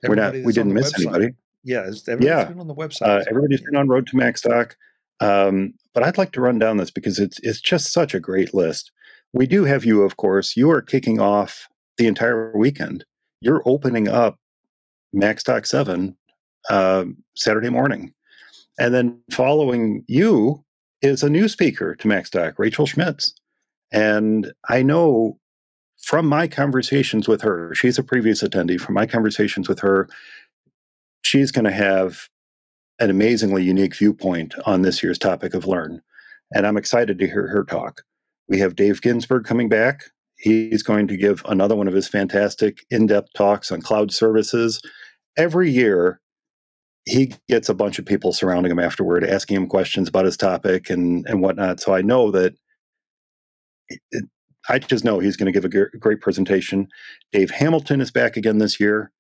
Everybody 0.04 0.38
We're 0.38 0.38
not. 0.40 0.46
We 0.46 0.54
didn't 0.54 0.74
miss 0.74 0.94
website. 0.94 1.02
anybody. 1.02 1.34
Yeah, 1.64 1.80
everybody's 1.80 2.26
yeah. 2.26 2.46
been 2.46 2.60
on 2.60 2.68
the 2.68 2.76
website. 2.76 3.22
Uh, 3.22 3.24
everybody's 3.30 3.62
been 3.62 3.76
on 3.76 3.88
Road 3.88 4.08
to 4.08 4.16
MacStock. 4.16 4.74
Um, 5.20 5.74
but 5.94 6.04
I'd 6.04 6.18
like 6.18 6.32
to 6.32 6.42
run 6.42 6.58
down 6.58 6.78
this 6.78 6.90
because 6.90 7.20
it's 7.20 7.40
it's 7.44 7.62
just 7.62 7.94
such 7.94 8.16
a 8.16 8.20
great 8.20 8.54
list 8.54 8.92
we 9.34 9.48
do 9.48 9.64
have 9.64 9.86
you, 9.86 10.04
of 10.04 10.18
course. 10.18 10.58
You 10.58 10.70
are 10.72 10.82
kicking 10.82 11.20
off 11.20 11.68
the 11.98 12.08
entire 12.08 12.56
weekend. 12.56 13.06
You're 13.40 13.64
opening 13.66 14.08
up 14.08 14.38
MacStock 15.16 15.66
7 15.66 16.16
uh, 16.70 17.06
Saturday 17.36 17.70
morning. 17.70 18.14
And 18.80 18.94
then 18.94 19.20
following 19.32 20.04
you 20.08 20.64
is 21.02 21.24
a 21.24 21.30
new 21.30 21.48
speaker 21.48 21.96
to 21.96 22.08
MacStock, 22.08 22.56
Rachel 22.58 22.86
Schmitz. 22.86 23.34
And 23.92 24.52
I 24.70 24.84
know 24.84 25.38
from 26.02 26.26
my 26.26 26.48
conversations 26.48 27.28
with 27.28 27.42
her, 27.42 27.74
she's 27.76 27.98
a 27.98 28.04
previous 28.04 28.42
attendee, 28.42 28.80
from 28.80 28.96
my 28.96 29.06
conversations 29.06 29.70
with 29.70 29.80
her, 29.80 30.10
she's 31.22 31.52
going 31.52 31.66
to 31.66 31.72
have 31.72 32.28
an 33.00 33.10
amazingly 33.10 33.64
unique 33.64 33.96
viewpoint 33.96 34.54
on 34.66 34.82
this 34.82 35.02
year's 35.02 35.18
topic 35.18 35.54
of 35.54 35.66
Learn. 35.66 36.02
And 36.54 36.68
I'm 36.68 36.78
excited 36.78 37.18
to 37.20 37.28
hear 37.28 37.48
her 37.48 37.64
talk. 37.64 38.02
We 38.48 38.60
have 38.60 38.76
Dave 38.76 39.02
Ginsburg 39.02 39.46
coming 39.46 39.70
back. 39.70 40.04
He's 40.38 40.84
going 40.84 41.08
to 41.08 41.18
give 41.18 41.42
another 41.46 41.76
one 41.76 41.88
of 41.88 41.94
his 41.94 42.08
fantastic 42.08 42.86
in 42.90 43.08
depth 43.08 43.30
talks 43.34 43.72
on 43.72 43.82
cloud 43.82 44.12
services. 44.12 44.82
Every 45.38 45.70
year, 45.70 46.20
he 47.06 47.34
gets 47.50 47.70
a 47.70 47.74
bunch 47.74 47.98
of 47.98 48.06
people 48.06 48.34
surrounding 48.34 48.72
him 48.72 48.80
afterward, 48.80 49.24
asking 49.24 49.58
him 49.58 49.68
questions 49.68 50.10
about 50.10 50.26
his 50.26 50.38
topic 50.38 50.90
and, 50.90 51.26
and 51.28 51.42
whatnot. 51.42 51.80
So 51.80 51.94
I 51.94 52.02
know 52.02 52.32
that 52.32 52.54
it, 54.12 54.26
I 54.70 54.80
just 54.80 55.04
know 55.04 55.20
he's 55.20 55.38
going 55.38 55.52
to 55.52 55.60
give 55.60 55.66
a 55.66 55.98
great 55.98 56.22
presentation. 56.22 56.88
Dave 57.32 57.50
Hamilton 57.50 58.02
is 58.02 58.12
back 58.12 58.38
again 58.38 58.60
this 58.60 58.80
year. 58.80 59.12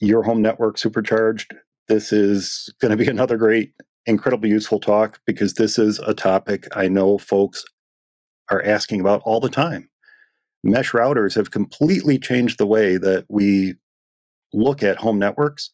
Your 0.00 0.22
home 0.22 0.42
network 0.42 0.78
supercharged. 0.78 1.54
This 1.88 2.12
is 2.12 2.72
going 2.80 2.90
to 2.90 2.96
be 2.96 3.08
another 3.10 3.36
great 3.36 3.72
incredibly 4.06 4.50
useful 4.50 4.80
talk 4.80 5.20
because 5.26 5.54
this 5.54 5.78
is 5.78 5.98
a 6.00 6.14
topic 6.14 6.68
I 6.76 6.88
know 6.88 7.18
folks 7.18 7.64
are 8.50 8.62
asking 8.62 9.00
about 9.00 9.22
all 9.24 9.40
the 9.40 9.48
time. 9.48 9.88
Mesh 10.62 10.92
routers 10.92 11.34
have 11.34 11.50
completely 11.50 12.18
changed 12.18 12.58
the 12.58 12.66
way 12.66 12.96
that 12.96 13.24
we 13.28 13.74
look 14.52 14.82
at 14.82 14.96
home 14.96 15.18
networks. 15.18 15.70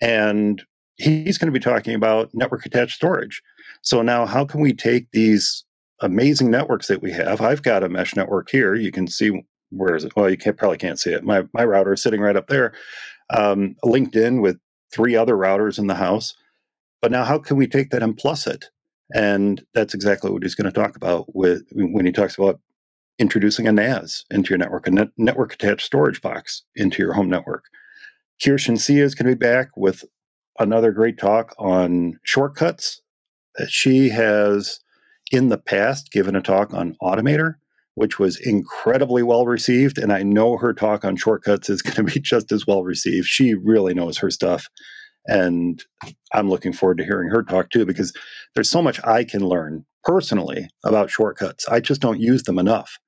And 0.00 0.62
he's 0.96 1.38
going 1.38 1.52
to 1.52 1.58
be 1.58 1.62
talking 1.62 1.94
about 1.94 2.30
network 2.32 2.66
attached 2.66 2.96
storage. 2.96 3.42
So 3.82 4.02
now, 4.02 4.26
how 4.26 4.44
can 4.44 4.60
we 4.60 4.72
take 4.72 5.10
these 5.12 5.64
amazing 6.00 6.50
networks 6.50 6.88
that 6.88 7.02
we 7.02 7.12
have? 7.12 7.40
I've 7.40 7.62
got 7.62 7.84
a 7.84 7.88
mesh 7.88 8.16
network 8.16 8.50
here. 8.50 8.74
You 8.74 8.90
can 8.90 9.06
see 9.06 9.42
where 9.70 9.94
is 9.94 10.04
it? 10.04 10.12
Well, 10.16 10.28
you 10.28 10.36
can't, 10.36 10.56
probably 10.56 10.78
can't 10.78 10.98
see 10.98 11.12
it. 11.12 11.22
My 11.22 11.44
my 11.54 11.64
router 11.64 11.92
is 11.92 12.02
sitting 12.02 12.20
right 12.20 12.36
up 12.36 12.48
there, 12.48 12.72
um, 13.34 13.76
linked 13.82 14.16
in 14.16 14.40
with 14.40 14.58
three 14.92 15.16
other 15.16 15.34
routers 15.34 15.78
in 15.78 15.86
the 15.86 15.94
house. 15.94 16.34
But 17.02 17.10
now, 17.10 17.24
how 17.24 17.38
can 17.38 17.56
we 17.56 17.66
take 17.66 17.90
that 17.90 18.02
and 18.02 18.16
plus 18.16 18.46
it? 18.46 18.66
And 19.14 19.64
that's 19.74 19.94
exactly 19.94 20.30
what 20.30 20.42
he's 20.42 20.54
going 20.54 20.70
to 20.70 20.80
talk 20.80 20.96
about 20.96 21.34
with 21.34 21.62
when 21.72 22.06
he 22.06 22.12
talks 22.12 22.38
about 22.38 22.60
introducing 23.18 23.66
a 23.66 23.72
NAS 23.72 24.24
into 24.30 24.50
your 24.50 24.58
network, 24.58 24.86
a 24.86 24.90
net, 24.90 25.08
network 25.16 25.54
attached 25.54 25.84
storage 25.84 26.22
box 26.22 26.62
into 26.76 27.02
your 27.02 27.12
home 27.12 27.28
network. 27.28 27.64
Kirschen 28.42 28.76
Seah 28.76 29.02
is 29.02 29.14
going 29.14 29.28
to 29.28 29.36
be 29.36 29.38
back 29.38 29.68
with 29.76 30.04
another 30.58 30.92
great 30.92 31.18
talk 31.18 31.54
on 31.58 32.18
shortcuts. 32.24 33.02
She 33.68 34.08
has, 34.10 34.80
in 35.30 35.48
the 35.48 35.58
past, 35.58 36.12
given 36.12 36.34
a 36.34 36.40
talk 36.40 36.72
on 36.72 36.96
Automator, 37.02 37.56
which 37.94 38.18
was 38.18 38.38
incredibly 38.38 39.22
well 39.22 39.46
received. 39.46 39.98
And 39.98 40.12
I 40.12 40.22
know 40.22 40.56
her 40.56 40.72
talk 40.72 41.04
on 41.04 41.16
shortcuts 41.16 41.68
is 41.68 41.82
going 41.82 42.06
to 42.06 42.14
be 42.14 42.20
just 42.20 42.52
as 42.52 42.66
well 42.66 42.82
received. 42.82 43.26
She 43.26 43.54
really 43.54 43.94
knows 43.94 44.18
her 44.18 44.30
stuff. 44.30 44.68
And 45.26 45.84
I'm 46.32 46.48
looking 46.48 46.72
forward 46.72 46.98
to 46.98 47.04
hearing 47.04 47.30
her 47.30 47.42
talk 47.42 47.70
too, 47.70 47.84
because 47.84 48.12
there's 48.54 48.70
so 48.70 48.82
much 48.82 49.04
I 49.04 49.24
can 49.24 49.46
learn 49.46 49.84
personally 50.04 50.68
about 50.84 51.10
shortcuts. 51.10 51.68
I 51.68 51.80
just 51.80 52.00
don't 52.00 52.20
use 52.20 52.44
them 52.44 52.58
enough. 52.58 52.98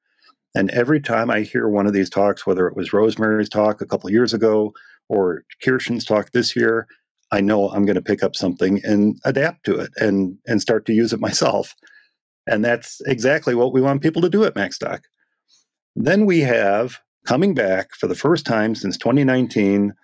And 0.55 0.71
every 0.71 1.01
time 1.01 1.31
I 1.31 1.41
hear 1.41 1.69
one 1.69 1.87
of 1.87 1.95
these 1.95 2.11
talks, 2.11 2.47
whether 2.47 2.69
it 2.69 2.77
was 2.77 2.93
Rosemary's 2.93 3.49
talk 3.49 3.81
a 3.81 3.87
couple 3.87 4.11
years 4.11 4.35
ago 4.35 4.73
or 5.09 5.45
Kirschen's 5.65 6.05
talk 6.05 6.33
this 6.33 6.55
year, 6.55 6.87
I 7.31 7.41
know 7.41 7.71
I'm 7.71 7.87
going 7.87 7.97
to 7.97 8.03
pick 8.03 8.23
up 8.23 8.37
something 8.37 8.81
and 8.85 9.19
adapt 9.25 9.65
to 9.65 9.77
it 9.77 9.91
and 9.97 10.37
and 10.47 10.61
start 10.61 10.85
to 10.87 10.93
use 10.93 11.13
it 11.13 11.21
myself. 11.29 11.75
And 12.47 12.65
that's 12.65 13.01
exactly 13.07 13.55
what 13.55 13.73
we 13.73 13.81
want 13.81 14.03
people 14.03 14.23
to 14.23 14.31
do 14.31 14.45
at 14.45 14.55
MacStock. 14.55 15.01
Then 15.95 16.27
we 16.27 16.41
have 16.41 16.99
coming 17.27 17.55
back 17.55 17.95
for 17.95 18.07
the 18.07 18.15
first 18.15 18.47
time 18.47 18.75
since 18.75 18.97
2019, 18.97 19.95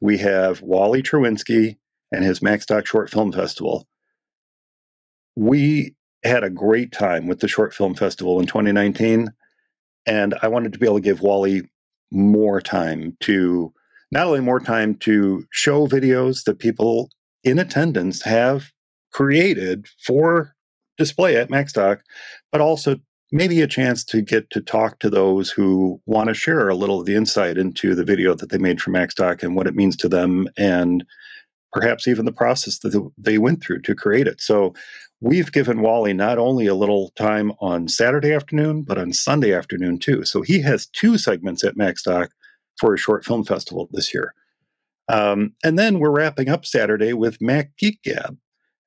we 0.00 0.18
have 0.18 0.60
Wally 0.62 1.02
Cherwinski 1.02 1.76
and 2.12 2.24
his 2.24 2.40
MacStock 2.40 2.86
Short 2.86 3.10
Film 3.10 3.32
Festival. 3.32 3.88
We 5.34 5.94
had 6.24 6.44
a 6.44 6.50
great 6.50 6.92
time 6.92 7.26
with 7.26 7.40
the 7.40 7.48
Short 7.48 7.74
Film 7.74 7.94
Festival 7.94 8.38
in 8.38 8.46
2019, 8.46 9.28
and 10.06 10.34
I 10.42 10.48
wanted 10.48 10.72
to 10.72 10.78
be 10.78 10.86
able 10.86 10.96
to 10.96 11.02
give 11.02 11.22
Wally 11.22 11.62
more 12.10 12.60
time 12.60 13.16
to 13.20 13.72
not 14.10 14.26
only 14.26 14.40
more 14.40 14.60
time 14.60 14.94
to 14.96 15.46
show 15.50 15.86
videos 15.86 16.44
that 16.44 16.58
people 16.58 17.08
in 17.42 17.58
attendance 17.58 18.22
have 18.22 18.70
created 19.10 19.86
for 20.04 20.54
display 20.98 21.36
at 21.36 21.48
MacStock, 21.48 22.00
but 22.50 22.60
also 22.60 22.96
maybe 23.30 23.62
a 23.62 23.66
chance 23.66 24.04
to 24.04 24.20
get 24.20 24.50
to 24.50 24.60
talk 24.60 24.98
to 24.98 25.08
those 25.08 25.50
who 25.50 26.00
want 26.06 26.28
to 26.28 26.34
share 26.34 26.68
a 26.68 26.74
little 26.74 27.00
of 27.00 27.06
the 27.06 27.14
insight 27.14 27.56
into 27.56 27.94
the 27.94 28.04
video 28.04 28.34
that 28.34 28.50
they 28.50 28.58
made 28.58 28.80
for 28.80 28.90
MacStock 28.90 29.42
and 29.42 29.56
what 29.56 29.66
it 29.66 29.74
means 29.74 29.96
to 29.96 30.08
them, 30.08 30.48
and 30.58 31.04
perhaps 31.72 32.06
even 32.06 32.26
the 32.26 32.32
process 32.32 32.78
that 32.80 33.10
they 33.16 33.38
went 33.38 33.62
through 33.62 33.80
to 33.80 33.94
create 33.94 34.26
it. 34.26 34.40
So 34.40 34.74
we've 35.22 35.50
given 35.52 35.80
Wally 35.80 36.12
not 36.12 36.38
only 36.38 36.66
a 36.66 36.74
little 36.74 37.10
time 37.16 37.52
on 37.60 37.88
Saturday 37.88 38.34
afternoon, 38.34 38.82
but 38.82 38.98
on 38.98 39.14
Sunday 39.14 39.54
afternoon 39.54 39.98
too. 39.98 40.24
So 40.24 40.42
he 40.42 40.60
has 40.60 40.86
two 40.86 41.16
segments 41.16 41.64
at 41.64 41.76
MacStock 41.76 42.28
for 42.78 42.92
a 42.92 42.98
short 42.98 43.24
film 43.24 43.44
festival 43.44 43.88
this 43.92 44.12
year. 44.12 44.34
Um, 45.08 45.54
and 45.64 45.78
then 45.78 45.98
we're 45.98 46.10
wrapping 46.10 46.48
up 46.48 46.66
Saturday 46.66 47.12
with 47.12 47.40
Mac 47.40 47.76
Geek 47.78 48.02
Gab. 48.02 48.36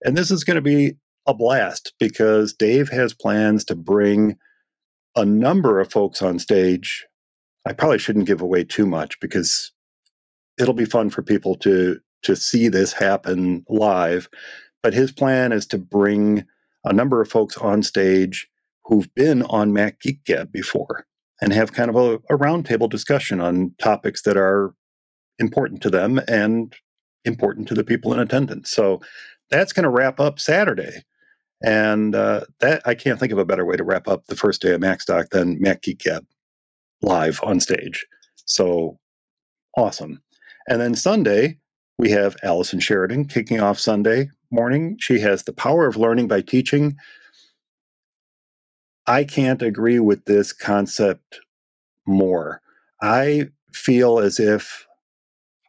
And 0.03 0.15
this 0.15 0.29
is 0.29 0.43
going 0.43 0.55
to 0.55 0.61
be 0.61 0.95
a 1.27 1.33
blast 1.33 1.93
because 1.99 2.53
Dave 2.53 2.89
has 2.89 3.13
plans 3.13 3.65
to 3.65 3.75
bring 3.75 4.37
a 5.15 5.25
number 5.25 5.79
of 5.79 5.91
folks 5.91 6.21
on 6.21 6.39
stage. 6.39 7.05
I 7.65 7.73
probably 7.73 7.97
shouldn't 7.97 8.27
give 8.27 8.41
away 8.41 8.63
too 8.63 8.85
much 8.85 9.19
because 9.19 9.71
it'll 10.59 10.73
be 10.73 10.85
fun 10.85 11.09
for 11.09 11.21
people 11.21 11.55
to 11.55 11.99
to 12.23 12.35
see 12.35 12.67
this 12.67 12.91
happen 12.91 13.63
live. 13.69 14.27
But 14.81 14.93
his 14.93 15.11
plan 15.11 15.51
is 15.51 15.65
to 15.67 15.77
bring 15.77 16.43
a 16.83 16.93
number 16.93 17.21
of 17.21 17.29
folks 17.29 17.57
on 17.57 17.83
stage 17.83 18.47
who've 18.85 19.13
been 19.15 19.43
on 19.43 19.73
Mac 19.73 19.99
Geek 19.99 20.23
Gab 20.25 20.51
before 20.51 21.05
and 21.41 21.53
have 21.53 21.73
kind 21.73 21.89
of 21.89 21.95
a, 21.95 22.15
a 22.33 22.37
roundtable 22.37 22.89
discussion 22.89 23.41
on 23.41 23.73
topics 23.79 24.23
that 24.23 24.37
are 24.37 24.73
important 25.37 25.81
to 25.81 25.89
them 25.89 26.19
and 26.27 26.73
important 27.25 27.67
to 27.67 27.73
the 27.73 27.83
people 27.83 28.13
in 28.13 28.19
attendance. 28.19 28.71
So 28.71 29.01
that's 29.49 29.73
going 29.73 29.83
to 29.83 29.89
wrap 29.89 30.19
up 30.19 30.39
Saturday. 30.39 31.03
And 31.65 32.13
uh, 32.15 32.41
that 32.59 32.81
I 32.85 32.93
can't 32.93 33.19
think 33.19 33.31
of 33.31 33.39
a 33.39 33.45
better 33.45 33.65
way 33.65 33.75
to 33.75 33.83
wrap 33.83 34.07
up 34.07 34.27
the 34.27 34.35
first 34.35 34.61
day 34.61 34.71
of 34.73 34.81
MacStock 34.81 35.29
than 35.29 35.59
Mac 35.59 35.81
Geek 35.81 35.99
Gab 35.99 36.25
live 37.01 37.39
on 37.43 37.59
stage. 37.59 38.05
So 38.45 38.99
awesome. 39.75 40.21
And 40.69 40.79
then 40.79 40.95
Sunday, 40.95 41.57
we 41.97 42.11
have 42.11 42.37
Allison 42.43 42.79
Sheridan 42.79 43.25
kicking 43.25 43.59
off 43.59 43.79
Sunday 43.79 44.29
morning. 44.51 44.97
She 44.99 45.19
has 45.19 45.43
The 45.43 45.53
Power 45.53 45.87
of 45.87 45.97
Learning 45.97 46.27
by 46.27 46.41
Teaching 46.41 46.95
I 49.07 49.23
can't 49.23 49.61
agree 49.61 49.99
with 49.99 50.25
this 50.25 50.51
concept 50.51 51.39
more. 52.07 52.61
I 53.01 53.49
feel 53.71 54.19
as 54.19 54.39
if 54.39 54.87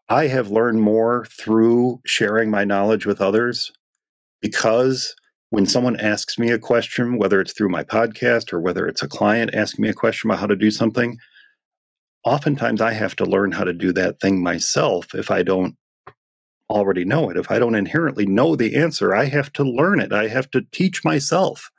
I 0.09 0.29
have 0.29 0.51
learned 0.51 0.81
more 0.81 1.27
through 1.27 2.01
sharing 2.07 2.51
my 2.51 2.65
knowledge 2.65 3.05
with 3.05 3.21
others 3.21 3.73
because 4.41 5.15
when 5.51 5.67
someone 5.67 5.99
asks 6.01 6.39
me 6.39 6.51
a 6.51 6.59
question, 6.59 7.19
whether 7.19 7.41
it's 7.41 7.53
through 7.53 7.69
my 7.69 7.85
podcast 7.85 8.53
or 8.53 8.61
whether 8.61 8.87
it's 8.87 9.03
a 9.03 9.09
client 9.09 9.55
asking 9.55 9.83
me 9.83 9.89
a 9.89 9.95
question 9.95 10.31
about 10.31 10.41
how 10.41 10.47
to 10.47 10.57
do 10.57 10.71
something, 10.71 11.19
oftentimes 12.25 12.81
I 12.81 12.93
have 12.93 13.15
to 13.17 13.25
learn 13.25 13.53
how 13.53 13.65
to 13.65 13.73
do 13.73 13.93
that 13.93 14.21
thing 14.21 14.43
myself 14.43 15.15
if 15.15 15.31
I 15.31 15.43
don't 15.43 15.77
already 16.69 17.05
know 17.05 17.31
it. 17.31 17.37
If 17.37 17.51
I 17.51 17.61
don't 17.61 17.77
inherently 17.77 18.27
know 18.27 18.57
the 18.57 18.75
answer, 18.75 19.15
I 19.15 19.27
have 19.27 19.53
to 19.55 19.63
learn 19.63 20.01
it. 20.01 20.13
I 20.13 20.27
have 20.27 20.51
to 20.51 20.63
teach 20.73 21.05
myself. 21.05 21.71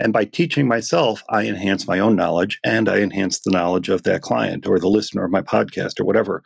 And 0.00 0.12
by 0.12 0.24
teaching 0.24 0.66
myself, 0.66 1.22
I 1.28 1.46
enhance 1.46 1.86
my 1.86 2.00
own 2.00 2.16
knowledge 2.16 2.58
and 2.64 2.88
I 2.88 2.98
enhance 2.98 3.38
the 3.38 3.52
knowledge 3.52 3.88
of 3.88 4.02
that 4.02 4.22
client 4.22 4.66
or 4.66 4.80
the 4.80 4.88
listener 4.88 5.24
of 5.24 5.30
my 5.30 5.42
podcast 5.42 6.00
or 6.00 6.04
whatever. 6.04 6.42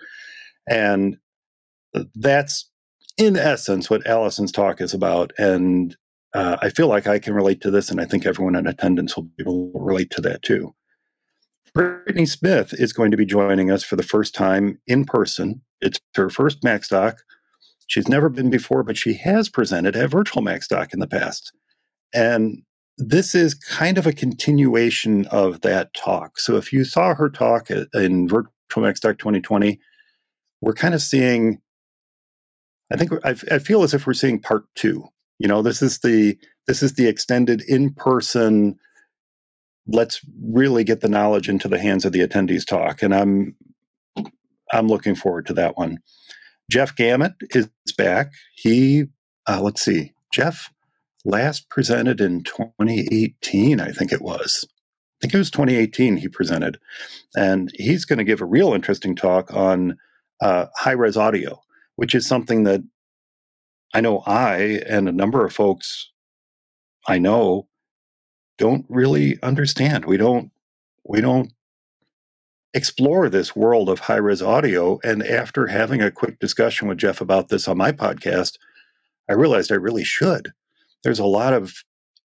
And 0.68 1.16
uh, 1.94 2.05
that's 2.14 2.68
in 3.16 3.38
essence 3.38 3.88
what 3.88 4.07
Allison's 4.07 4.53
talk 4.53 4.83
is 4.83 4.92
about. 4.92 5.33
And 5.38 5.96
uh, 6.35 6.57
I 6.61 6.71
feel 6.71 6.89
like 6.89 7.07
I 7.07 7.19
can 7.19 7.35
relate 7.35 7.61
to 7.62 7.71
this, 7.71 7.91
and 7.91 8.01
I 8.01 8.05
think 8.05 8.27
everyone 8.27 8.57
in 8.57 8.67
attendance 8.67 9.17
will 9.17 9.25
be 9.25 9.41
able 9.41 9.73
to 9.73 9.79
relate 9.79 10.11
to 10.11 10.21
that 10.23 10.43
too. 10.43 10.75
Brittany 11.75 12.27
Smith 12.27 12.73
is 12.79 12.93
going 12.93 13.11
to 13.11 13.17
be 13.17 13.27
joining 13.27 13.71
us 13.71 13.83
for 13.83 13.97
the 13.97 14.03
first 14.03 14.35
time 14.35 14.79
in 14.87 15.05
person. 15.05 15.61
It's 15.81 16.01
her 16.15 16.31
first 16.31 16.62
MacStock. 16.62 17.19
She's 17.87 18.09
never 18.09 18.29
been 18.29 18.51
before, 18.51 18.83
but 18.83 18.97
she 18.97 19.15
has 19.15 19.49
presented 19.49 19.95
at 19.95 20.11
Virtual 20.11 20.43
MacStock 20.43 20.93
in 20.93 21.01
the 21.01 21.07
past. 21.07 21.53
And 22.15 22.62
this 22.99 23.35
is 23.35 23.55
kind 23.55 23.99
of 23.99 24.07
a 24.07 24.12
continuation 24.12 25.27
of 25.27 25.61
that 25.61 25.93
talk. 25.95 26.39
So 26.39 26.57
if 26.57 26.73
you 26.73 26.85
saw 26.85 27.15
her 27.15 27.29
talk 27.29 27.71
in 27.71 28.27
Virtual 28.29 28.53
MacStock 28.75 29.19
2020, 29.19 29.79
we're 30.62 30.73
kind 30.73 30.95
of 30.95 31.03
seeing, 31.03 31.61
I 32.91 32.97
think 32.97 33.12
I, 33.25 33.31
I 33.55 33.59
feel 33.59 33.83
as 33.83 33.93
if 33.93 34.07
we're 34.07 34.15
seeing 34.15 34.41
part 34.41 34.65
two. 34.75 35.07
You 35.38 35.49
know, 35.49 35.62
this 35.62 35.83
is 35.83 35.99
the 36.01 36.38
this 36.66 36.83
is 36.83 36.94
the 36.94 37.07
extended 37.07 37.62
in-person. 37.62 38.79
Let's 39.87 40.20
really 40.42 40.83
get 40.83 41.01
the 41.01 41.09
knowledge 41.09 41.49
into 41.49 41.68
the 41.68 41.79
hands 41.79 42.05
of 42.05 42.12
the 42.12 42.27
attendees 42.27 42.66
talk, 42.66 43.03
and 43.03 43.14
I'm 43.14 43.57
I'm 44.72 44.88
looking 44.88 45.14
forward 45.14 45.46
to 45.46 45.55
that 45.55 45.77
one. 45.77 45.99
Jeff 46.70 46.96
Gamet 46.96 47.35
is 47.51 47.68
back. 47.96 48.33
He 48.55 49.05
uh, 49.49 49.61
let's 49.62 49.83
see, 49.83 50.12
Jeff 50.33 50.70
last 51.27 51.68
presented 51.68 52.20
in 52.20 52.42
2018, 52.44 53.81
I 53.81 53.90
think 53.90 54.12
it 54.12 54.22
was. 54.22 54.64
I 54.64 55.16
think 55.22 55.35
it 55.35 55.38
was 55.38 55.51
2018 55.51 56.18
he 56.18 56.29
presented. 56.29 56.79
And 57.37 57.70
he's 57.75 58.05
going 58.05 58.18
to 58.18 58.25
give 58.25 58.40
a 58.40 58.46
real 58.46 58.72
interesting 58.72 59.16
talk 59.16 59.53
on 59.53 59.99
uh, 60.40 60.66
high 60.77 60.92
res 60.92 61.16
audio, 61.16 61.61
which 61.96 62.14
is 62.14 62.27
something 62.27 62.64
that 62.64 62.83
I 63.94 64.01
know 64.01 64.22
I 64.27 64.83
and 64.88 65.09
a 65.09 65.12
number 65.12 65.44
of 65.44 65.53
folks 65.53 66.11
I 67.09 67.18
know 67.18 67.68
don't 68.59 68.85
really 68.88 69.40
understand. 69.42 70.05
We 70.07 70.16
don't, 70.16 70.51
we 71.05 71.20
don't 71.20 71.53
explore 72.75 73.29
this 73.29 73.55
world 73.55 73.88
of 73.88 74.01
high 74.01 74.16
res 74.16 74.42
audio. 74.42 74.99
And 75.05 75.22
after 75.22 75.68
having 75.68 76.03
a 76.03 76.11
quick 76.11 76.38
discussion 76.38 76.88
with 76.88 76.99
Jeff 76.99 77.20
about 77.20 77.49
this 77.49 77.68
on 77.68 77.79
my 77.79 77.92
podcast, 77.92 78.59
I 79.29 79.35
realized 79.35 79.72
I 79.72 79.77
really 79.77 80.05
should 80.05 80.53
there's 81.07 81.20
a 81.20 81.25
lot 81.25 81.53
of 81.53 81.85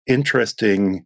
interesting 0.08 1.06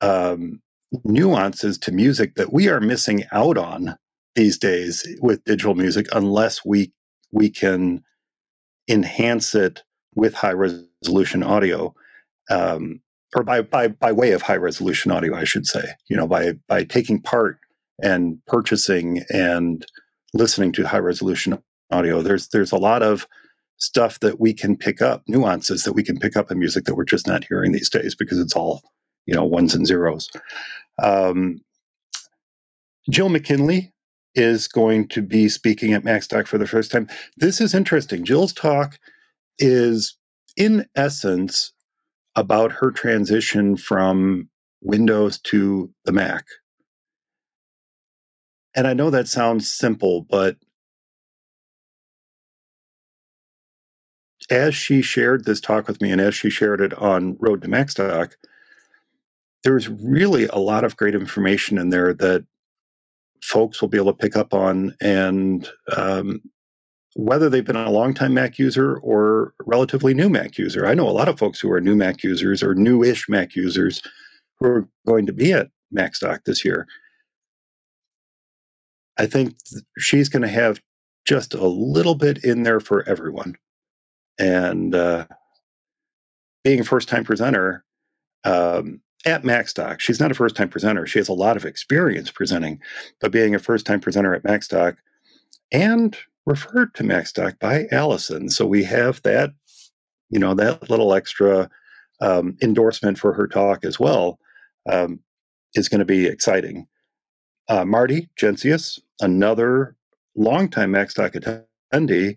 um, 0.00 0.60
nuances 1.04 1.78
to 1.78 1.92
music 1.92 2.34
that 2.34 2.52
we 2.52 2.68
are 2.68 2.80
missing 2.80 3.22
out 3.30 3.56
on 3.56 3.96
these 4.34 4.58
days 4.58 5.06
with 5.20 5.44
digital 5.44 5.76
music 5.76 6.08
unless 6.12 6.64
we 6.64 6.92
we 7.30 7.48
can 7.48 8.02
enhance 8.88 9.54
it 9.54 9.82
with 10.14 10.34
high 10.34 10.52
resolution 10.52 11.42
audio 11.42 11.94
um, 12.50 13.00
or 13.34 13.42
by, 13.42 13.62
by 13.62 13.88
by 13.88 14.12
way 14.12 14.32
of 14.32 14.42
high 14.42 14.56
resolution 14.56 15.10
audio 15.10 15.34
i 15.34 15.44
should 15.44 15.66
say 15.66 15.84
you 16.08 16.16
know 16.16 16.26
by 16.26 16.52
by 16.68 16.84
taking 16.84 17.20
part 17.20 17.58
and 18.02 18.38
purchasing 18.46 19.24
and 19.30 19.86
listening 20.32 20.72
to 20.72 20.86
high 20.86 20.98
resolution 20.98 21.58
audio. 21.90 22.22
There's 22.22 22.48
there's 22.48 22.72
a 22.72 22.76
lot 22.78 23.02
of 23.02 23.26
stuff 23.76 24.20
that 24.20 24.40
we 24.40 24.52
can 24.52 24.76
pick 24.76 25.02
up 25.02 25.22
nuances 25.28 25.82
that 25.82 25.92
we 25.92 26.02
can 26.02 26.18
pick 26.18 26.36
up 26.36 26.50
in 26.50 26.58
music 26.58 26.84
that 26.84 26.94
we're 26.94 27.04
just 27.04 27.26
not 27.26 27.44
hearing 27.44 27.72
these 27.72 27.90
days 27.90 28.14
because 28.14 28.38
it's 28.38 28.56
all 28.56 28.82
you 29.26 29.34
know 29.34 29.44
ones 29.44 29.74
and 29.74 29.86
zeros. 29.86 30.28
Um, 31.02 31.60
jill 33.10 33.28
mckinley 33.28 33.92
is 34.34 34.68
going 34.68 35.08
to 35.08 35.22
be 35.22 35.48
speaking 35.48 35.92
at 35.92 36.02
MacStock 36.02 36.46
for 36.46 36.58
the 36.58 36.66
first 36.66 36.90
time. 36.90 37.08
This 37.36 37.60
is 37.60 37.74
interesting. 37.74 38.24
Jill's 38.24 38.52
talk 38.52 38.98
is, 39.58 40.16
in 40.56 40.86
essence, 40.96 41.72
about 42.36 42.72
her 42.72 42.90
transition 42.90 43.76
from 43.76 44.48
Windows 44.80 45.38
to 45.38 45.90
the 46.04 46.12
Mac. 46.12 46.44
And 48.74 48.86
I 48.86 48.92
know 48.92 49.10
that 49.10 49.28
sounds 49.28 49.72
simple, 49.72 50.26
but 50.28 50.56
as 54.50 54.74
she 54.74 55.00
shared 55.00 55.44
this 55.44 55.60
talk 55.60 55.86
with 55.86 56.00
me 56.00 56.10
and 56.10 56.20
as 56.20 56.34
she 56.34 56.50
shared 56.50 56.80
it 56.80 56.92
on 56.94 57.36
Road 57.38 57.62
to 57.62 57.68
MacStock, 57.68 58.32
there's 59.62 59.88
really 59.88 60.46
a 60.48 60.58
lot 60.58 60.84
of 60.84 60.96
great 60.96 61.14
information 61.14 61.78
in 61.78 61.88
there 61.88 62.12
that 62.12 62.44
folks 63.44 63.80
will 63.80 63.88
be 63.88 63.98
able 63.98 64.10
to 64.10 64.18
pick 64.18 64.36
up 64.36 64.54
on 64.54 64.96
and 65.02 65.68
um, 65.98 66.40
whether 67.14 67.50
they've 67.50 67.66
been 67.66 67.76
a 67.76 67.90
long-time 67.90 68.32
Mac 68.32 68.58
user 68.58 68.96
or 68.98 69.52
relatively 69.66 70.14
new 70.14 70.30
Mac 70.30 70.56
user. 70.56 70.86
I 70.86 70.94
know 70.94 71.06
a 71.06 71.10
lot 71.10 71.28
of 71.28 71.38
folks 71.38 71.60
who 71.60 71.70
are 71.70 71.80
new 71.80 71.94
Mac 71.94 72.24
users 72.24 72.62
or 72.62 72.74
newish 72.74 73.28
Mac 73.28 73.54
users 73.54 74.00
who 74.58 74.66
are 74.66 74.88
going 75.06 75.26
to 75.26 75.32
be 75.32 75.52
at 75.52 75.68
MacStock 75.94 76.44
this 76.44 76.64
year. 76.64 76.88
I 79.18 79.26
think 79.26 79.54
she's 79.98 80.30
going 80.30 80.42
to 80.42 80.48
have 80.48 80.80
just 81.26 81.52
a 81.52 81.68
little 81.68 82.14
bit 82.14 82.42
in 82.44 82.62
there 82.62 82.80
for 82.80 83.06
everyone. 83.06 83.56
And 84.38 84.94
uh, 84.94 85.26
being 86.64 86.80
a 86.80 86.84
first-time 86.84 87.24
presenter, 87.24 87.84
um, 88.44 89.00
at 89.26 89.42
MacStock. 89.42 90.00
She's 90.00 90.20
not 90.20 90.30
a 90.30 90.34
first 90.34 90.56
time 90.56 90.68
presenter. 90.68 91.06
She 91.06 91.18
has 91.18 91.28
a 91.28 91.34
lot 91.34 91.56
of 91.56 91.64
experience 91.64 92.30
presenting, 92.30 92.80
but 93.20 93.32
being 93.32 93.54
a 93.54 93.58
first 93.58 93.86
time 93.86 94.00
presenter 94.00 94.34
at 94.34 94.42
MacStock 94.42 94.96
and 95.72 96.16
referred 96.46 96.94
to 96.94 97.02
MacStock 97.02 97.58
by 97.58 97.86
Allison. 97.90 98.50
So 98.50 98.66
we 98.66 98.84
have 98.84 99.22
that, 99.22 99.52
you 100.30 100.38
know, 100.38 100.54
that 100.54 100.90
little 100.90 101.14
extra 101.14 101.70
um, 102.20 102.56
endorsement 102.62 103.18
for 103.18 103.32
her 103.32 103.46
talk 103.46 103.84
as 103.84 103.98
well 103.98 104.38
um, 104.90 105.20
is 105.74 105.88
going 105.88 106.00
to 106.00 106.04
be 106.04 106.26
exciting. 106.26 106.86
Uh, 107.68 107.84
Marty 107.84 108.28
Jencius, 108.38 108.98
another 109.20 109.96
longtime 110.36 110.92
MacStock 110.92 111.64
attendee, 111.92 112.36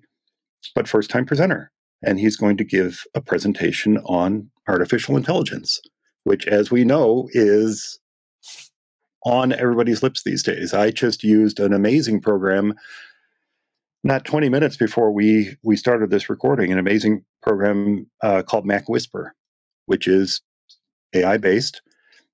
but 0.74 0.88
first 0.88 1.10
time 1.10 1.26
presenter. 1.26 1.72
And 2.04 2.20
he's 2.20 2.38
going 2.38 2.58
to 2.58 2.64
give 2.64 3.04
a 3.16 3.22
presentation 3.22 3.98
on 4.06 4.50
artificial 4.68 5.18
intelligence 5.18 5.82
which, 6.28 6.46
as 6.46 6.70
we 6.70 6.84
know, 6.84 7.30
is 7.32 8.00
on 9.24 9.54
everybody's 9.54 10.04
lips 10.04 10.24
these 10.24 10.44
days. 10.44 10.74
I 10.74 10.92
just 10.92 11.24
used 11.24 11.60
an 11.60 11.72
amazing 11.74 12.20
program 12.22 12.76
not 14.04 14.26
20 14.26 14.48
minutes 14.50 14.78
before 14.78 15.12
we 15.12 15.56
we 15.64 15.76
started 15.76 16.12
this 16.12 16.30
recording 16.30 16.72
an 16.72 16.78
amazing 16.78 17.26
program 17.42 18.06
uh, 18.22 18.44
called 18.44 18.66
mac 18.66 18.88
whisper 18.88 19.34
which 19.88 20.08
is 20.08 20.40
ai 21.16 21.36
based 21.36 21.82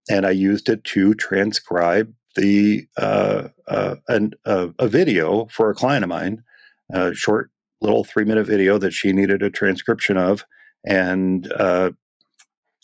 and 0.09 0.25
i 0.25 0.29
used 0.29 0.67
it 0.67 0.83
to 0.83 1.15
transcribe 1.15 2.13
the 2.35 2.85
uh, 2.97 3.47
uh, 3.69 3.95
an, 4.09 4.33
a 4.45 4.87
video 4.87 5.47
for 5.47 5.69
a 5.69 5.73
client 5.73 6.03
of 6.03 6.09
mine 6.09 6.43
a 6.91 7.13
short 7.13 7.49
little 7.81 8.03
three 8.03 8.25
minute 8.25 8.45
video 8.45 8.77
that 8.77 8.91
she 8.91 9.13
needed 9.13 9.41
a 9.41 9.49
transcription 9.49 10.17
of 10.17 10.45
and 10.85 11.51
uh, 11.53 11.89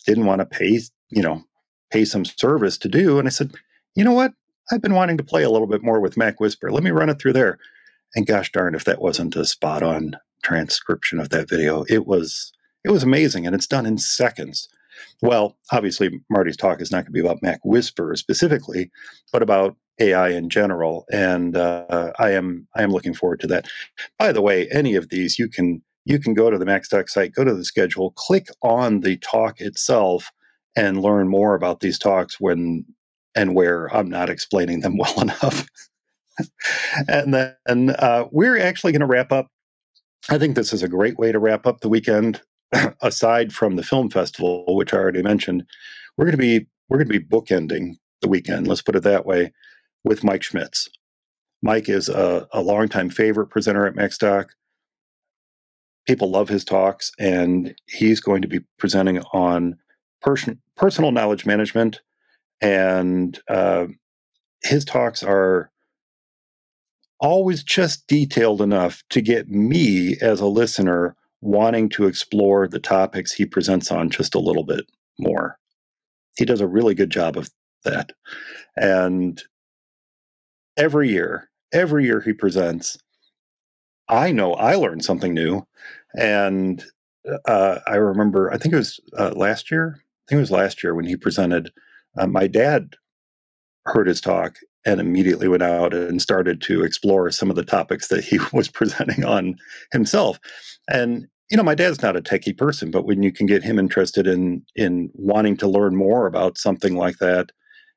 didn't 0.06 0.26
want 0.26 0.40
to 0.40 0.46
pay 0.46 0.80
you 1.10 1.22
know, 1.22 1.44
pay 1.90 2.04
some 2.04 2.24
service 2.24 2.78
to 2.78 2.88
do. 2.88 3.18
And 3.18 3.26
I 3.26 3.30
said, 3.30 3.52
you 3.94 4.04
know 4.04 4.12
what? 4.12 4.32
I've 4.72 4.82
been 4.82 4.94
wanting 4.94 5.16
to 5.18 5.24
play 5.24 5.42
a 5.42 5.50
little 5.50 5.66
bit 5.66 5.82
more 5.82 6.00
with 6.00 6.16
Mac 6.16 6.40
Whisper. 6.40 6.70
Let 6.70 6.84
me 6.84 6.90
run 6.90 7.08
it 7.08 7.20
through 7.20 7.32
there. 7.32 7.58
And 8.14 8.26
gosh 8.26 8.52
darn, 8.52 8.74
if 8.74 8.84
that 8.84 9.00
wasn't 9.00 9.36
a 9.36 9.44
spot 9.44 9.82
on 9.82 10.16
transcription 10.42 11.20
of 11.20 11.30
that 11.30 11.48
video, 11.48 11.84
it 11.88 12.06
was 12.06 12.52
it 12.84 12.90
was 12.90 13.02
amazing, 13.02 13.46
and 13.46 13.54
it's 13.54 13.66
done 13.66 13.86
in 13.86 13.98
seconds. 13.98 14.68
Well, 15.22 15.58
obviously, 15.70 16.20
Marty's 16.30 16.56
talk 16.56 16.80
is 16.80 16.90
not 16.90 17.04
going 17.04 17.06
to 17.06 17.12
be 17.12 17.20
about 17.20 17.42
Mac 17.42 17.60
Whisper 17.64 18.14
specifically, 18.16 18.90
but 19.32 19.42
about 19.42 19.76
AI 20.00 20.30
in 20.30 20.48
general, 20.48 21.04
and 21.12 21.56
uh, 21.56 22.12
I 22.18 22.30
am 22.30 22.66
I 22.74 22.82
am 22.82 22.90
looking 22.90 23.14
forward 23.14 23.40
to 23.40 23.46
that. 23.48 23.68
By 24.18 24.32
the 24.32 24.42
way, 24.42 24.68
any 24.70 24.94
of 24.94 25.10
these 25.10 25.38
you 25.38 25.48
can 25.48 25.82
you 26.04 26.18
can 26.18 26.34
go 26.34 26.50
to 26.50 26.58
the 26.58 26.64
MacStock 26.64 27.08
site, 27.08 27.34
go 27.34 27.44
to 27.44 27.54
the 27.54 27.64
schedule, 27.64 28.12
click 28.12 28.48
on 28.62 29.00
the 29.00 29.18
talk 29.18 29.60
itself, 29.60 30.30
and 30.76 31.02
learn 31.02 31.28
more 31.28 31.54
about 31.54 31.80
these 31.80 31.98
talks 31.98 32.40
when 32.40 32.84
and 33.34 33.54
where 33.54 33.94
I'm 33.94 34.08
not 34.08 34.30
explaining 34.30 34.80
them 34.80 34.96
well 34.98 35.20
enough. 35.20 35.66
and 37.08 37.34
then 37.34 37.90
uh, 37.98 38.26
we're 38.30 38.58
actually 38.58 38.92
going 38.92 39.00
to 39.00 39.06
wrap 39.06 39.32
up. 39.32 39.48
I 40.28 40.38
think 40.38 40.54
this 40.54 40.72
is 40.72 40.82
a 40.82 40.88
great 40.88 41.18
way 41.18 41.32
to 41.32 41.38
wrap 41.38 41.66
up 41.66 41.80
the 41.80 41.88
weekend. 41.88 42.40
Aside 43.02 43.52
from 43.52 43.76
the 43.76 43.82
film 43.82 44.10
festival, 44.10 44.76
which 44.76 44.94
I 44.94 44.98
already 44.98 45.22
mentioned, 45.22 45.64
we're 46.16 46.26
going 46.26 46.36
to 46.36 46.38
be 46.38 46.66
we're 46.88 46.98
going 46.98 47.08
to 47.08 47.18
be 47.18 47.24
bookending 47.24 47.96
the 48.20 48.28
weekend. 48.28 48.68
Let's 48.68 48.82
put 48.82 48.96
it 48.96 49.02
that 49.04 49.26
way, 49.26 49.52
with 50.04 50.24
Mike 50.24 50.42
Schmitz. 50.42 50.88
Mike 51.62 51.88
is 51.88 52.08
a, 52.08 52.48
a 52.52 52.62
longtime 52.62 53.10
favorite 53.10 53.48
presenter 53.48 53.86
at 53.86 53.94
MacStock. 53.94 54.50
People 56.06 56.30
love 56.30 56.48
his 56.48 56.64
talks, 56.64 57.12
and 57.18 57.74
he's 57.86 58.20
going 58.20 58.42
to 58.42 58.48
be 58.48 58.60
presenting 58.78 59.20
on 59.32 59.76
person, 60.20 60.60
personal 60.76 61.12
knowledge 61.12 61.46
management, 61.46 62.00
and 62.60 63.40
uh, 63.48 63.86
his 64.62 64.84
talks 64.84 65.22
are 65.22 65.70
always 67.20 67.62
just 67.62 68.06
detailed 68.06 68.62
enough 68.62 69.02
to 69.10 69.20
get 69.20 69.48
me 69.48 70.16
as 70.20 70.40
a 70.40 70.46
listener 70.46 71.14
wanting 71.42 71.88
to 71.88 72.06
explore 72.06 72.68
the 72.68 72.78
topics 72.78 73.32
he 73.32 73.46
presents 73.46 73.90
on 73.90 74.10
just 74.10 74.34
a 74.34 74.40
little 74.40 74.64
bit 74.64 74.84
more. 75.18 75.58
He 76.36 76.44
does 76.44 76.60
a 76.60 76.66
really 76.66 76.94
good 76.94 77.10
job 77.10 77.36
of 77.36 77.50
that. 77.84 78.12
And 78.76 79.42
every 80.76 81.10
year, 81.10 81.50
every 81.72 82.04
year 82.04 82.20
he 82.20 82.32
presents, 82.32 82.98
I 84.08 84.32
know 84.32 84.54
I 84.54 84.74
learn 84.74 85.00
something 85.00 85.34
new. 85.34 85.66
And 86.14 86.82
uh, 87.46 87.78
I 87.86 87.96
remember, 87.96 88.52
I 88.52 88.58
think 88.58 88.74
it 88.74 88.78
was 88.78 89.00
uh, 89.16 89.32
last 89.34 89.70
year, 89.70 90.02
think 90.30 90.38
it 90.38 90.42
was 90.42 90.50
last 90.50 90.82
year 90.82 90.94
when 90.94 91.06
he 91.06 91.16
presented. 91.16 91.72
Uh, 92.16 92.26
my 92.26 92.46
dad 92.46 92.94
heard 93.86 94.06
his 94.06 94.20
talk 94.20 94.56
and 94.86 95.00
immediately 95.00 95.48
went 95.48 95.62
out 95.62 95.92
and 95.92 96.22
started 96.22 96.60
to 96.62 96.84
explore 96.84 97.30
some 97.30 97.50
of 97.50 97.56
the 97.56 97.64
topics 97.64 98.08
that 98.08 98.24
he 98.24 98.38
was 98.52 98.68
presenting 98.68 99.24
on 99.24 99.56
himself. 99.92 100.38
And 100.88 101.26
you 101.50 101.56
know, 101.56 101.64
my 101.64 101.74
dad's 101.74 102.00
not 102.00 102.16
a 102.16 102.22
techie 102.22 102.56
person, 102.56 102.92
but 102.92 103.04
when 103.04 103.24
you 103.24 103.32
can 103.32 103.46
get 103.46 103.64
him 103.64 103.76
interested 103.78 104.28
in 104.28 104.62
in 104.76 105.10
wanting 105.14 105.56
to 105.58 105.68
learn 105.68 105.96
more 105.96 106.26
about 106.26 106.56
something 106.56 106.94
like 106.96 107.18
that, 107.18 107.50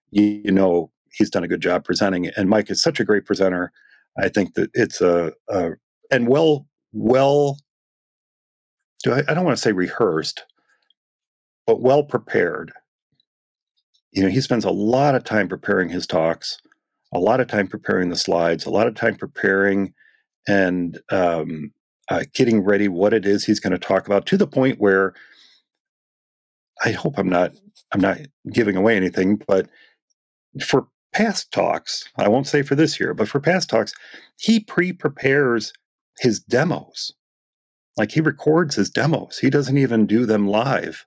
you, 0.10 0.41
you 0.46 0.52
know 0.52 0.89
he's 1.12 1.30
done 1.30 1.43
a 1.43 1.48
good 1.48 1.62
job 1.62 1.86
presenting. 1.86 2.28
And 2.30 2.50
Mike 2.50 2.72
is 2.72 2.82
such 2.82 3.00
a 3.00 3.06
great 3.06 3.26
presenter. 3.26 3.72
I 4.19 4.30
think 4.30 4.56
that 4.56 4.72
it's 4.74 5.02
a, 5.02 5.34
a 5.50 5.74
and 6.10 6.28
well 6.28 6.66
well. 6.93 7.60
Do 9.03 9.14
I, 9.14 9.20
I 9.28 9.34
don't 9.36 9.45
want 9.45 9.55
to 9.55 9.62
say 9.62 9.72
rehearsed, 9.72 10.43
but 11.66 11.82
well 11.82 12.03
prepared. 12.03 12.72
You 14.11 14.24
know, 14.24 14.30
he 14.30 14.41
spends 14.41 14.66
a 14.66 14.72
lot 14.72 15.16
of 15.16 15.24
time 15.24 15.47
preparing 15.47 15.89
his 15.89 16.05
talks, 16.05 16.57
a 17.14 17.20
lot 17.20 17.39
of 17.39 17.47
time 17.47 17.68
preparing 17.68 18.09
the 18.09 18.16
slides, 18.16 18.66
a 18.66 18.70
lot 18.70 18.88
of 18.88 18.95
time 18.95 19.16
preparing 19.16 19.93
and 20.47 20.99
um, 21.09 21.72
uh, 22.09 22.24
getting 22.34 22.64
ready 22.64 22.88
what 22.88 23.14
it 23.14 23.26
is 23.26 23.45
he's 23.45 23.59
going 23.59 23.72
to 23.72 23.80
talk 23.80 24.05
about 24.05 24.26
to 24.28 24.38
the 24.38 24.47
point 24.47 24.80
where 24.80 25.14
I 26.84 26.91
hope 26.91 27.18
I'm 27.18 27.30
not 27.30 27.53
I'm 27.91 28.01
not 28.01 28.18
giving 28.51 28.76
away 28.76 28.97
anything, 28.97 29.41
but 29.47 29.70
for 30.61 30.88
past 31.14 31.51
talks, 31.51 32.09
I 32.18 32.28
won't 32.28 32.47
say 32.47 32.64
for 32.64 32.76
this 32.76 32.99
year, 32.99 33.14
but 33.14 33.28
for 33.28 33.39
past 33.39 33.70
talks, 33.70 33.93
he 34.38 34.59
pre-prepares 34.59 35.72
his 36.20 36.39
demos. 36.39 37.14
Like 37.95 38.11
he 38.11 38.22
records 38.22 38.76
his 38.76 38.89
demos. 38.89 39.38
He 39.38 39.51
doesn't 39.51 39.78
even 39.78 40.07
do 40.07 40.26
them 40.26 40.47
live. 40.47 41.05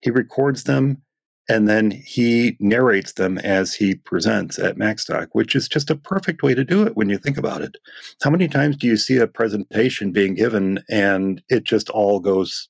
He 0.00 0.10
records 0.10 0.64
them 0.64 1.02
and 1.48 1.66
then 1.66 1.90
he 1.90 2.56
narrates 2.60 3.14
them 3.14 3.38
as 3.38 3.74
he 3.74 3.94
presents 3.94 4.58
at 4.58 4.76
MacStock, 4.76 5.28
which 5.32 5.56
is 5.56 5.66
just 5.66 5.90
a 5.90 5.96
perfect 5.96 6.42
way 6.42 6.54
to 6.54 6.64
do 6.64 6.86
it 6.86 6.94
when 6.94 7.08
you 7.08 7.16
think 7.16 7.38
about 7.38 7.62
it. 7.62 7.76
How 8.22 8.28
many 8.30 8.48
times 8.48 8.76
do 8.76 8.86
you 8.86 8.98
see 8.98 9.16
a 9.16 9.26
presentation 9.26 10.12
being 10.12 10.34
given 10.34 10.80
and 10.90 11.42
it 11.48 11.64
just 11.64 11.88
all 11.88 12.20
goes 12.20 12.68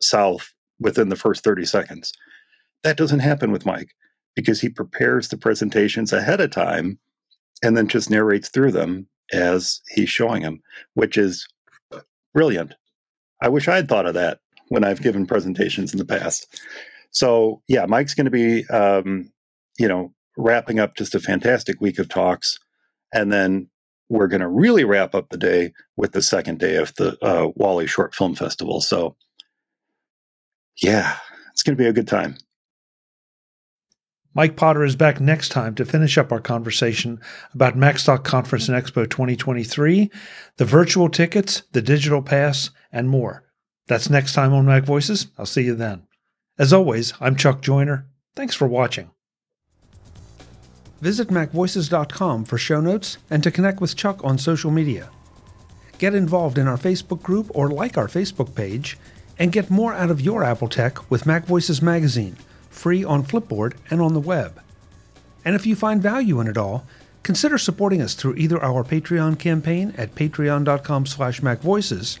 south 0.00 0.52
within 0.78 1.08
the 1.08 1.16
first 1.16 1.42
30 1.42 1.64
seconds? 1.64 2.12
That 2.84 2.96
doesn't 2.96 3.18
happen 3.18 3.50
with 3.50 3.66
Mike 3.66 3.90
because 4.36 4.60
he 4.60 4.68
prepares 4.68 5.28
the 5.28 5.36
presentations 5.36 6.12
ahead 6.12 6.40
of 6.40 6.52
time 6.52 7.00
and 7.64 7.76
then 7.76 7.88
just 7.88 8.10
narrates 8.10 8.48
through 8.48 8.72
them 8.72 9.08
as 9.32 9.80
he's 9.88 10.08
showing 10.08 10.42
them, 10.42 10.60
which 10.94 11.18
is 11.18 11.48
brilliant. 12.32 12.74
I 13.42 13.48
wish 13.48 13.66
I 13.66 13.76
had 13.76 13.88
thought 13.88 14.06
of 14.06 14.14
that 14.14 14.38
when 14.70 14.84
I've 14.84 15.02
given 15.02 15.26
presentations 15.26 15.92
in 15.92 15.98
the 15.98 16.04
past. 16.06 16.60
So 17.10 17.60
yeah, 17.68 17.84
Mike's 17.86 18.14
going 18.14 18.24
to 18.24 18.30
be, 18.30 18.66
um, 18.68 19.30
you 19.78 19.86
know, 19.86 20.14
wrapping 20.36 20.78
up 20.78 20.96
just 20.96 21.14
a 21.14 21.20
fantastic 21.20 21.80
week 21.80 21.98
of 21.98 22.08
talks, 22.08 22.58
and 23.12 23.30
then 23.30 23.68
we're 24.08 24.28
going 24.28 24.40
to 24.40 24.48
really 24.48 24.84
wrap 24.84 25.14
up 25.14 25.28
the 25.28 25.36
day 25.36 25.72
with 25.96 26.12
the 26.12 26.22
second 26.22 26.58
day 26.58 26.76
of 26.76 26.94
the 26.94 27.18
uh, 27.22 27.48
Wally 27.56 27.86
Short 27.86 28.14
Film 28.14 28.34
Festival. 28.34 28.80
So 28.80 29.16
yeah, 30.80 31.16
it's 31.52 31.62
going 31.62 31.76
to 31.76 31.82
be 31.82 31.88
a 31.88 31.92
good 31.92 32.08
time. 32.08 32.36
Mike 34.32 34.56
Potter 34.56 34.84
is 34.84 34.94
back 34.94 35.20
next 35.20 35.48
time 35.48 35.74
to 35.74 35.84
finish 35.84 36.16
up 36.16 36.30
our 36.30 36.40
conversation 36.40 37.18
about 37.52 37.76
MacStock 37.76 38.22
Conference 38.22 38.68
and 38.68 38.80
Expo 38.80 39.10
2023, 39.10 40.08
the 40.56 40.64
virtual 40.64 41.08
tickets, 41.08 41.64
the 41.72 41.82
digital 41.82 42.22
pass, 42.22 42.70
and 42.92 43.10
more. 43.10 43.49
That's 43.90 44.08
next 44.08 44.34
time 44.34 44.52
on 44.52 44.66
Mac 44.66 44.84
Voices. 44.84 45.26
I'll 45.36 45.44
see 45.44 45.62
you 45.64 45.74
then. 45.74 46.06
As 46.56 46.72
always, 46.72 47.12
I'm 47.20 47.34
Chuck 47.34 47.60
Joiner. 47.60 48.06
Thanks 48.36 48.54
for 48.54 48.68
watching. 48.68 49.10
Visit 51.00 51.26
MacVoices.com 51.26 52.44
for 52.44 52.56
show 52.56 52.80
notes 52.80 53.18
and 53.28 53.42
to 53.42 53.50
connect 53.50 53.80
with 53.80 53.96
Chuck 53.96 54.22
on 54.22 54.38
social 54.38 54.70
media. 54.70 55.10
Get 55.98 56.14
involved 56.14 56.56
in 56.56 56.68
our 56.68 56.76
Facebook 56.76 57.20
group 57.20 57.50
or 57.52 57.68
like 57.68 57.98
our 57.98 58.06
Facebook 58.06 58.54
page, 58.54 58.96
and 59.40 59.50
get 59.50 59.70
more 59.70 59.92
out 59.92 60.12
of 60.12 60.20
your 60.20 60.44
Apple 60.44 60.68
tech 60.68 61.10
with 61.10 61.26
Mac 61.26 61.46
Voices 61.46 61.82
Magazine, 61.82 62.36
free 62.68 63.02
on 63.02 63.24
Flipboard 63.24 63.74
and 63.90 64.00
on 64.00 64.14
the 64.14 64.20
web. 64.20 64.62
And 65.44 65.56
if 65.56 65.66
you 65.66 65.74
find 65.74 66.00
value 66.00 66.38
in 66.38 66.46
it 66.46 66.56
all, 66.56 66.86
consider 67.24 67.58
supporting 67.58 68.00
us 68.00 68.14
through 68.14 68.36
either 68.36 68.62
our 68.62 68.84
Patreon 68.84 69.36
campaign 69.40 69.92
at 69.98 70.14
patreon.com 70.14 71.06
slash 71.06 71.40
macvoices 71.40 72.20